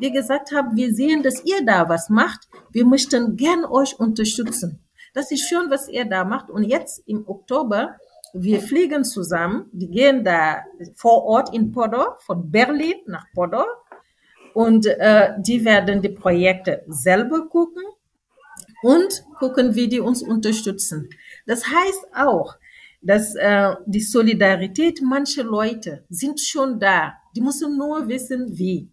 [0.00, 4.80] die gesagt haben, wir sehen, dass ihr da was macht, wir möchten gern euch unterstützen.
[5.12, 6.48] Das ist schön, was ihr da macht.
[6.48, 7.96] Und jetzt im Oktober
[8.34, 10.62] wir fliegen zusammen, die gehen da
[10.94, 13.66] vor Ort in Podor, von Berlin nach Podor
[14.54, 17.82] und äh, die werden die Projekte selber gucken
[18.82, 21.08] und gucken, wie die uns unterstützen.
[21.46, 22.56] Das heißt auch,
[23.00, 27.14] dass äh, die Solidarität manche Leute sind schon da.
[27.34, 28.88] Die müssen nur wissen, wie.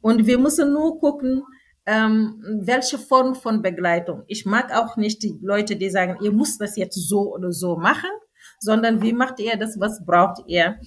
[0.00, 1.42] Und wir müssen nur gucken,
[1.86, 4.22] ähm, welche Form von Begleitung.
[4.26, 7.76] Ich mag auch nicht die Leute, die sagen, ihr müsst das jetzt so oder so
[7.76, 8.10] machen,
[8.58, 10.78] sondern wie macht ihr das, was braucht ihr?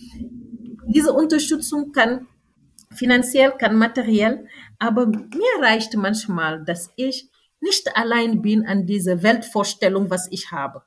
[0.87, 2.27] Diese Unterstützung kann
[2.91, 4.47] finanziell, kann materiell,
[4.79, 7.29] aber mir reicht manchmal, dass ich
[7.59, 10.83] nicht allein bin an dieser Weltvorstellung, was ich habe.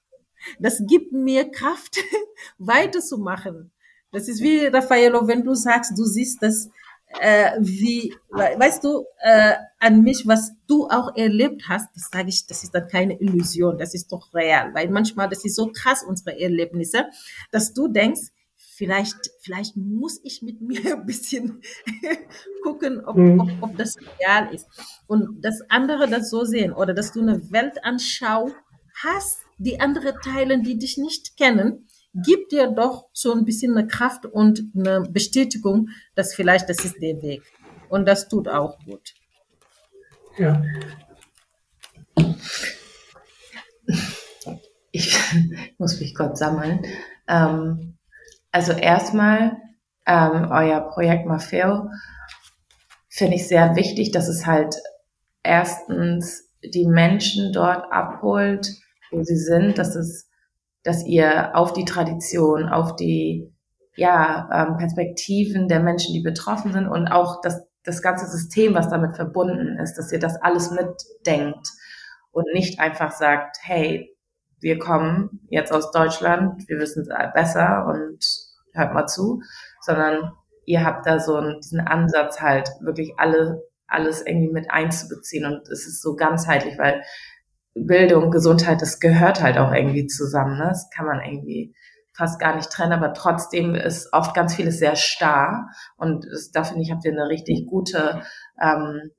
[0.59, 1.99] Das gibt mir Kraft,
[2.59, 3.71] weiterzumachen.
[4.13, 6.71] Das ist wie Raffaello, wenn du sagst, du siehst das,
[7.21, 12.47] äh, wie, weißt du, äh, an mich, was du auch erlebt hast, das sage ich,
[12.47, 16.03] das ist dann keine Illusion, das ist doch real, weil manchmal, das ist so krass,
[16.03, 17.07] unsere Erlebnisse,
[17.51, 18.31] dass du denkst,
[18.81, 21.61] vielleicht, vielleicht muss ich mit mir ein bisschen
[22.63, 23.39] gucken, ob, mhm.
[23.39, 24.67] ob, ob das real ist.
[25.07, 28.51] Und das andere das so sehen oder dass du eine Weltanschau
[29.05, 33.87] hast, die andere teilen, die dich nicht kennen, gibt dir doch so ein bisschen eine
[33.87, 37.43] Kraft und eine Bestätigung, dass vielleicht das ist der Weg.
[37.91, 39.13] Und das tut auch gut.
[40.39, 40.63] Ja.
[44.91, 45.19] Ich
[45.79, 46.87] muss mich kurz sammeln.
[47.29, 47.99] Ähm,
[48.53, 49.57] also erstmal
[50.07, 51.91] ähm, euer Projekt Maffeo
[53.09, 54.77] finde ich sehr wichtig, dass es halt
[55.43, 58.71] erstens die Menschen dort abholt,
[59.11, 60.29] wo sie sind, dass es,
[60.83, 63.53] dass ihr auf die Tradition, auf die
[63.97, 68.89] ja, ähm, Perspektiven der Menschen, die betroffen sind und auch das, das ganze System, was
[68.89, 71.69] damit verbunden ist, dass ihr das alles mitdenkt
[72.31, 74.17] und nicht einfach sagt, hey,
[74.61, 78.25] wir kommen jetzt aus Deutschland, wir wissen es besser und
[78.75, 79.43] hört mal zu,
[79.81, 80.33] sondern
[80.67, 85.69] ihr habt da so einen, diesen Ansatz halt wirklich alle, alles irgendwie mit einzubeziehen und
[85.69, 87.03] es ist so ganzheitlich, weil
[87.75, 90.59] Bildung, Gesundheit, das gehört halt auch irgendwie zusammen.
[90.59, 90.69] Ne?
[90.69, 91.75] Das kann man irgendwie
[92.13, 95.71] fast gar nicht trennen, aber trotzdem ist oft ganz vieles sehr starr.
[95.97, 98.23] Und das, da finde ich, habt ihr eine richtig gute,
[98.61, 99.11] ähm,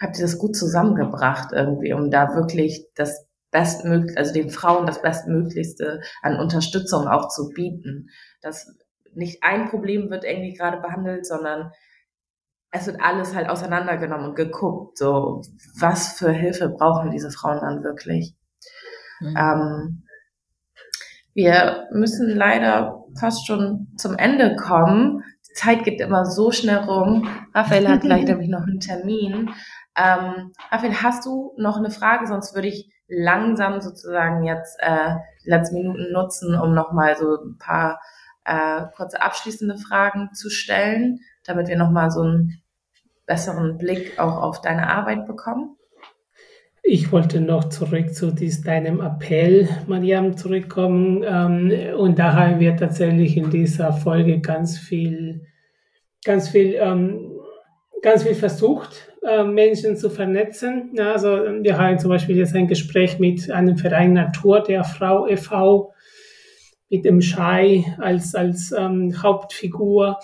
[0.00, 5.02] habt ihr das gut zusammengebracht irgendwie, um da wirklich das bestmöglich, also den Frauen das
[5.02, 8.10] Bestmöglichste an Unterstützung auch zu bieten.
[8.42, 8.76] Dass
[9.14, 11.72] nicht ein Problem wird irgendwie gerade behandelt, sondern
[12.70, 15.42] es wird alles halt auseinandergenommen und geguckt, so
[15.78, 18.34] was für Hilfe brauchen diese Frauen dann wirklich.
[19.20, 19.36] Mhm.
[19.36, 20.02] Ähm,
[21.34, 25.24] wir müssen leider fast schon zum Ende kommen.
[25.48, 27.28] Die Zeit geht immer so schnell rum.
[27.54, 29.50] Raphael hat gleich nämlich noch einen Termin.
[30.00, 32.26] Ähm, Raphael, hast du noch eine Frage?
[32.26, 37.58] Sonst würde ich langsam sozusagen jetzt äh, die letzten Minuten nutzen, um nochmal so ein
[37.58, 38.00] paar
[38.44, 42.62] äh, kurze abschließende Fragen zu stellen, damit wir nochmal so einen
[43.26, 45.76] besseren Blick auch auf deine Arbeit bekommen.
[46.82, 51.22] Ich wollte noch zurück zu dies, deinem Appell, Mariam, zurückkommen.
[51.24, 55.46] Ähm, und da haben wir tatsächlich in dieser Folge ganz viel,
[56.24, 57.32] ganz viel, ähm,
[58.02, 60.90] ganz viel versucht, äh, Menschen zu vernetzen.
[60.94, 65.26] Ja, also wir haben zum Beispiel jetzt ein Gespräch mit einem Verein Natur der Frau
[65.26, 65.92] e.V.,
[66.90, 70.18] mit dem Schei als, als ähm, Hauptfigur.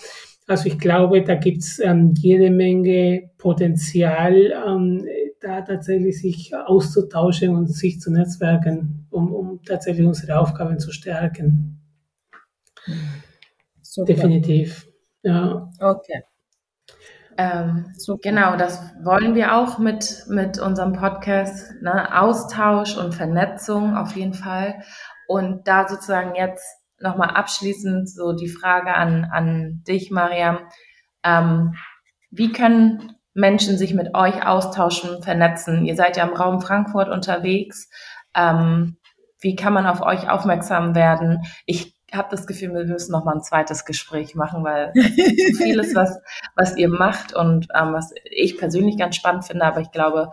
[0.49, 5.05] Also ich glaube, da gibt's ähm, jede Menge Potenzial, ähm,
[5.40, 11.80] da tatsächlich sich auszutauschen und sich zu netzwerken, um, um tatsächlich unsere Aufgaben zu stärken.
[13.82, 14.12] Super.
[14.12, 14.88] Definitiv.
[15.22, 15.70] Ja.
[15.80, 16.22] Okay.
[17.39, 21.72] Ähm, so, genau, das wollen wir auch mit, mit unserem Podcast.
[21.82, 22.18] Ne?
[22.18, 24.82] Austausch und Vernetzung auf jeden Fall.
[25.28, 26.64] Und da sozusagen jetzt
[26.99, 30.61] nochmal abschließend so die Frage an, an dich, Mariam.
[31.24, 31.74] Ähm,
[32.30, 35.84] wie können Menschen sich mit euch austauschen, vernetzen?
[35.84, 37.91] Ihr seid ja im Raum Frankfurt unterwegs.
[38.34, 38.97] Ähm,
[39.41, 41.43] wie kann man auf euch aufmerksam werden?
[41.66, 44.92] Ich habe das Gefühl, wir müssen noch mal ein zweites Gespräch machen, weil
[45.56, 46.18] vieles, was,
[46.54, 50.30] was ihr macht und ähm, was ich persönlich ganz spannend finde, aber ich glaube,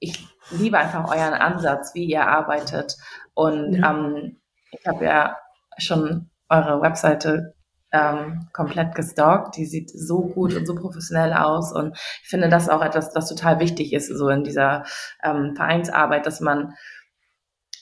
[0.00, 2.96] ich liebe einfach euren Ansatz, wie ihr arbeitet.
[3.34, 3.90] Und ja.
[3.90, 5.36] ähm, ich habe ja
[5.78, 7.54] schon eure Webseite
[7.92, 9.56] ähm, komplett gestalkt.
[9.56, 11.72] Die sieht so gut und so professionell aus.
[11.72, 14.84] Und ich finde das auch etwas, was total wichtig ist, so in dieser
[15.22, 16.74] ähm, Vereinsarbeit, dass man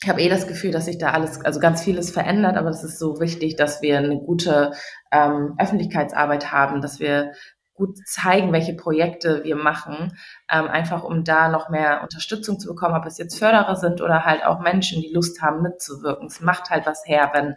[0.06, 2.84] ich habe eh das Gefühl, dass sich da alles, also ganz vieles verändert, aber es
[2.84, 4.70] ist so wichtig, dass wir eine gute
[5.10, 7.32] ähm, Öffentlichkeitsarbeit haben, dass wir
[7.74, 10.16] gut zeigen, welche Projekte wir machen,
[10.48, 14.24] ähm, einfach um da noch mehr Unterstützung zu bekommen, ob es jetzt Förderer sind oder
[14.24, 16.28] halt auch Menschen, die Lust haben mitzuwirken.
[16.28, 17.56] Es macht halt was her, wenn,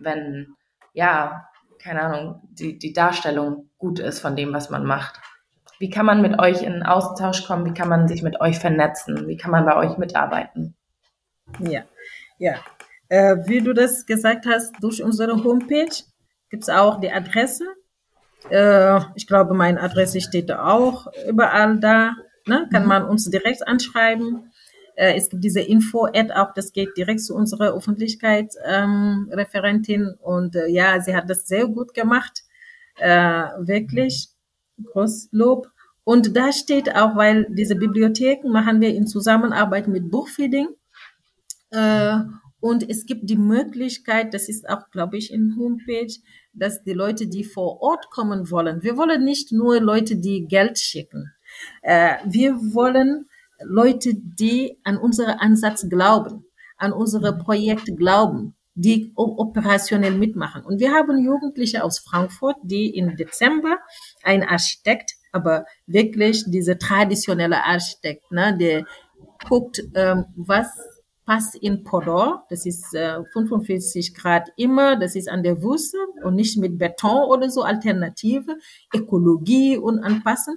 [0.00, 0.48] wenn,
[0.94, 1.46] ja,
[1.80, 5.20] keine Ahnung, die, die Darstellung gut ist von dem, was man macht.
[5.78, 7.64] Wie kann man mit euch in Austausch kommen?
[7.64, 9.28] Wie kann man sich mit euch vernetzen?
[9.28, 10.74] Wie kann man bei euch mitarbeiten?
[11.60, 11.84] Ja,
[12.38, 12.56] ja.
[13.08, 15.94] Äh, wie du das gesagt hast, durch unsere Homepage
[16.50, 17.64] gibt es auch die Adresse
[18.50, 22.14] äh, ich glaube, meine Adresse steht auch überall da.
[22.46, 22.68] Ne?
[22.70, 22.88] Kann mhm.
[22.88, 24.52] man uns direkt anschreiben.
[24.96, 30.02] Äh, es gibt diese Info-Ad auch, das geht direkt zu unserer Öffentlichkeitsreferentin.
[30.02, 32.42] Ähm, und äh, ja, sie hat das sehr gut gemacht.
[32.98, 34.28] Äh, wirklich.
[34.92, 35.68] Großlob.
[36.04, 40.68] Und da steht auch, weil diese Bibliotheken machen wir in Zusammenarbeit mit Buchfeeding.
[41.74, 42.18] Äh,
[42.60, 46.14] und es gibt die Möglichkeit, das ist auch, glaube ich, in Homepage,
[46.54, 50.78] dass die Leute, die vor Ort kommen wollen, wir wollen nicht nur Leute, die Geld
[50.78, 51.32] schicken.
[51.82, 53.26] Äh, wir wollen
[53.62, 56.46] Leute, die an unseren Ansatz glauben,
[56.78, 60.64] an unsere Projekte glauben, die operationell mitmachen.
[60.64, 63.78] Und wir haben Jugendliche aus Frankfurt, die im Dezember
[64.22, 68.84] ein Architekt, aber wirklich diese traditionelle Architekt, ne, der
[69.48, 70.68] guckt, ähm, was
[71.24, 72.44] passt in Podor.
[72.50, 74.96] Das ist äh, 45 Grad immer.
[74.96, 77.62] Das ist an der Wüste und nicht mit Beton oder so.
[77.62, 78.56] Alternative,
[78.94, 80.56] Ökologie und anpassen.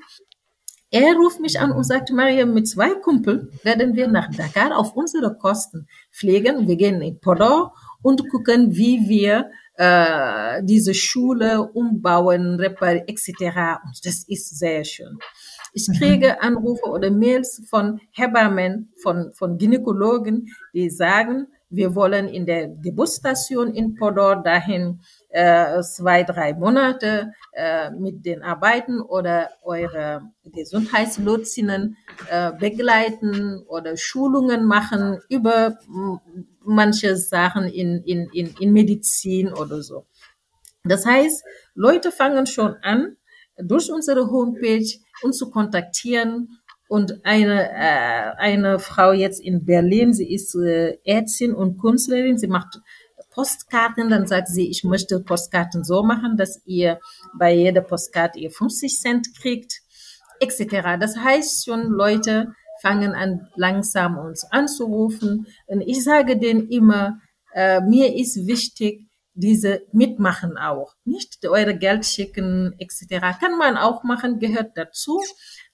[0.90, 4.96] Er ruft mich an und sagt, Maria, mit zwei Kumpeln werden wir nach Dakar auf
[4.96, 6.68] unsere Kosten fliegen.
[6.68, 13.82] Wir gehen in Podor und gucken, wie wir äh, diese Schule umbauen, reparieren, etc.
[13.86, 15.20] Und das ist sehr schön.
[15.78, 22.48] Ich kriege Anrufe oder Mails von Hebammen, von, von Gynäkologen, die sagen, wir wollen in
[22.48, 30.24] der Geburtsstation in Podor dahin äh, zwei, drei Monate äh, mit den Arbeiten oder eure
[30.46, 31.96] Gesundheitslotsinnen
[32.28, 35.78] äh, begleiten oder Schulungen machen über
[36.64, 40.08] manche Sachen in, in, in, in Medizin oder so.
[40.84, 41.44] Das heißt,
[41.76, 43.18] Leute fangen schon an,
[43.58, 44.88] durch unsere Homepage
[45.24, 46.60] uns zu kontaktieren
[46.90, 52.48] Und eine, äh, eine Frau jetzt in Berlin, sie ist äh, Ärztin und Künstlerin, sie
[52.48, 52.80] macht
[53.38, 57.00] Postkarten, dann sagt sie, ich möchte Postkarten so machen, dass ihr
[57.38, 59.82] bei jeder Postkarte ihr 50 Cent kriegt,
[60.40, 60.98] etc.
[61.00, 65.46] Das heißt schon, Leute fangen an, langsam uns anzurufen.
[65.66, 67.20] Und ich sage denen immer,
[67.54, 69.07] äh, mir ist wichtig,
[69.38, 70.96] diese mitmachen auch.
[71.06, 73.38] Nicht eure Geld schicken, etc.
[73.40, 75.22] Kann man auch machen, gehört dazu.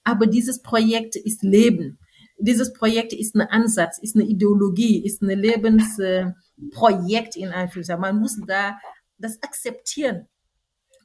[0.04, 1.98] Aber dieses Projekt ist Leben.
[2.38, 8.02] Dieses Projekt ist ein Ansatz, ist eine Ideologie, ist ein Lebensprojekt in Anführungszeichen.
[8.02, 8.78] Man muss da
[9.18, 10.28] das akzeptieren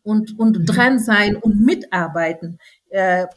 [0.03, 2.60] und, und dran sein und mitarbeiten.
[2.89, 3.28] Äh,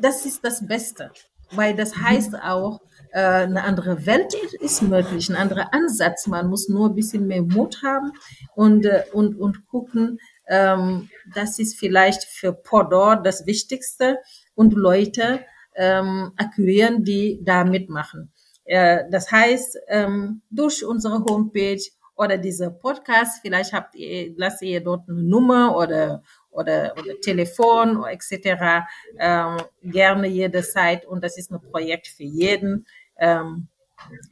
[0.00, 1.10] das ist das Beste,
[1.52, 2.80] weil das heißt auch,
[3.12, 6.26] eine andere Welt ist möglich, ein anderer Ansatz.
[6.26, 8.12] Man muss nur ein bisschen mehr Mut haben
[8.54, 14.18] und, äh, und, und gucken, ähm, das ist vielleicht für Podor das Wichtigste
[14.54, 15.40] und Leute
[15.74, 18.32] ähm, akquirieren, die da mitmachen.
[18.64, 21.82] Äh, das heißt, ähm, durch unsere Homepage
[22.16, 28.04] oder diese Podcast, vielleicht habt ihr, lasst ihr dort eine Nummer oder oder, oder Telefon
[28.04, 28.86] etc.
[29.18, 32.86] Ähm, gerne jederzeit und das ist ein Projekt für jeden.
[33.18, 33.68] Ähm,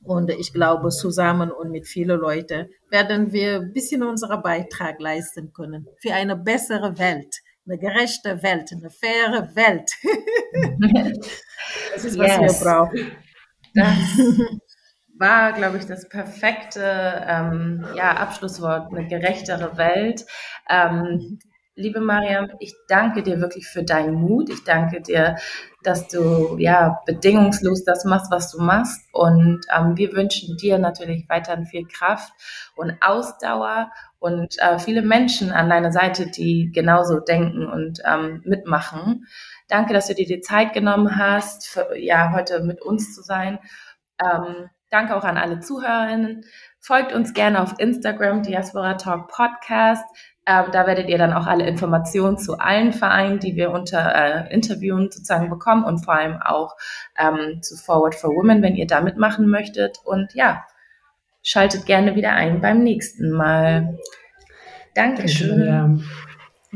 [0.04, 5.52] und ich glaube, zusammen und mit vielen Leuten werden wir ein bisschen unseren Beitrag leisten
[5.52, 9.90] können für eine bessere Welt, eine gerechte Welt, eine faire Welt.
[11.94, 12.60] das ist, was yes.
[12.60, 13.12] wir brauchen.
[13.74, 13.96] Das
[15.18, 20.24] war, glaube ich, das perfekte ähm, ja, Abschlusswort, eine gerechtere Welt.
[20.68, 21.38] Ähm,
[21.78, 24.48] Liebe Mariam, ich danke dir wirklich für deinen Mut.
[24.48, 25.36] Ich danke dir,
[25.82, 29.06] dass du ja bedingungslos das machst, was du machst.
[29.12, 32.32] Und ähm, wir wünschen dir natürlich weiterhin viel Kraft
[32.76, 39.26] und Ausdauer und äh, viele Menschen an deiner Seite, die genauso denken und ähm, mitmachen.
[39.68, 43.58] Danke, dass du dir die Zeit genommen hast, für, ja heute mit uns zu sein.
[44.18, 46.42] Ähm, danke auch an alle Zuhörerinnen.
[46.80, 50.06] Folgt uns gerne auf Instagram, Diaspora Talk Podcast.
[50.48, 54.54] Ähm, da werdet ihr dann auch alle Informationen zu allen Vereinen, die wir unter äh,
[54.54, 56.76] Interviewen sozusagen bekommen und vor allem auch
[57.18, 59.98] ähm, zu Forward for Women, wenn ihr da mitmachen möchtet.
[60.04, 60.64] Und ja,
[61.42, 63.98] schaltet gerne wieder ein beim nächsten Mal.
[64.94, 66.04] Dankeschön.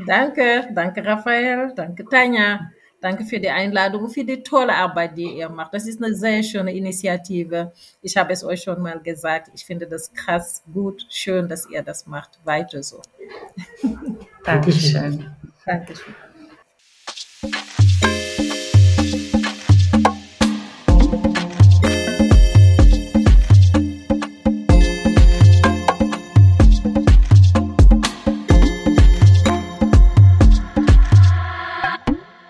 [0.06, 2.70] Danke, danke Raphael, danke Tanja.
[3.00, 5.72] Danke für die Einladung und für die tolle Arbeit, die ihr macht.
[5.72, 7.72] Das ist eine sehr schöne Initiative.
[8.02, 9.50] Ich habe es euch schon mal gesagt.
[9.54, 12.38] Ich finde das krass, gut, schön, dass ihr das macht.
[12.44, 13.00] Weiter so.
[14.44, 15.34] Dankeschön.
[15.64, 16.14] Dankeschön.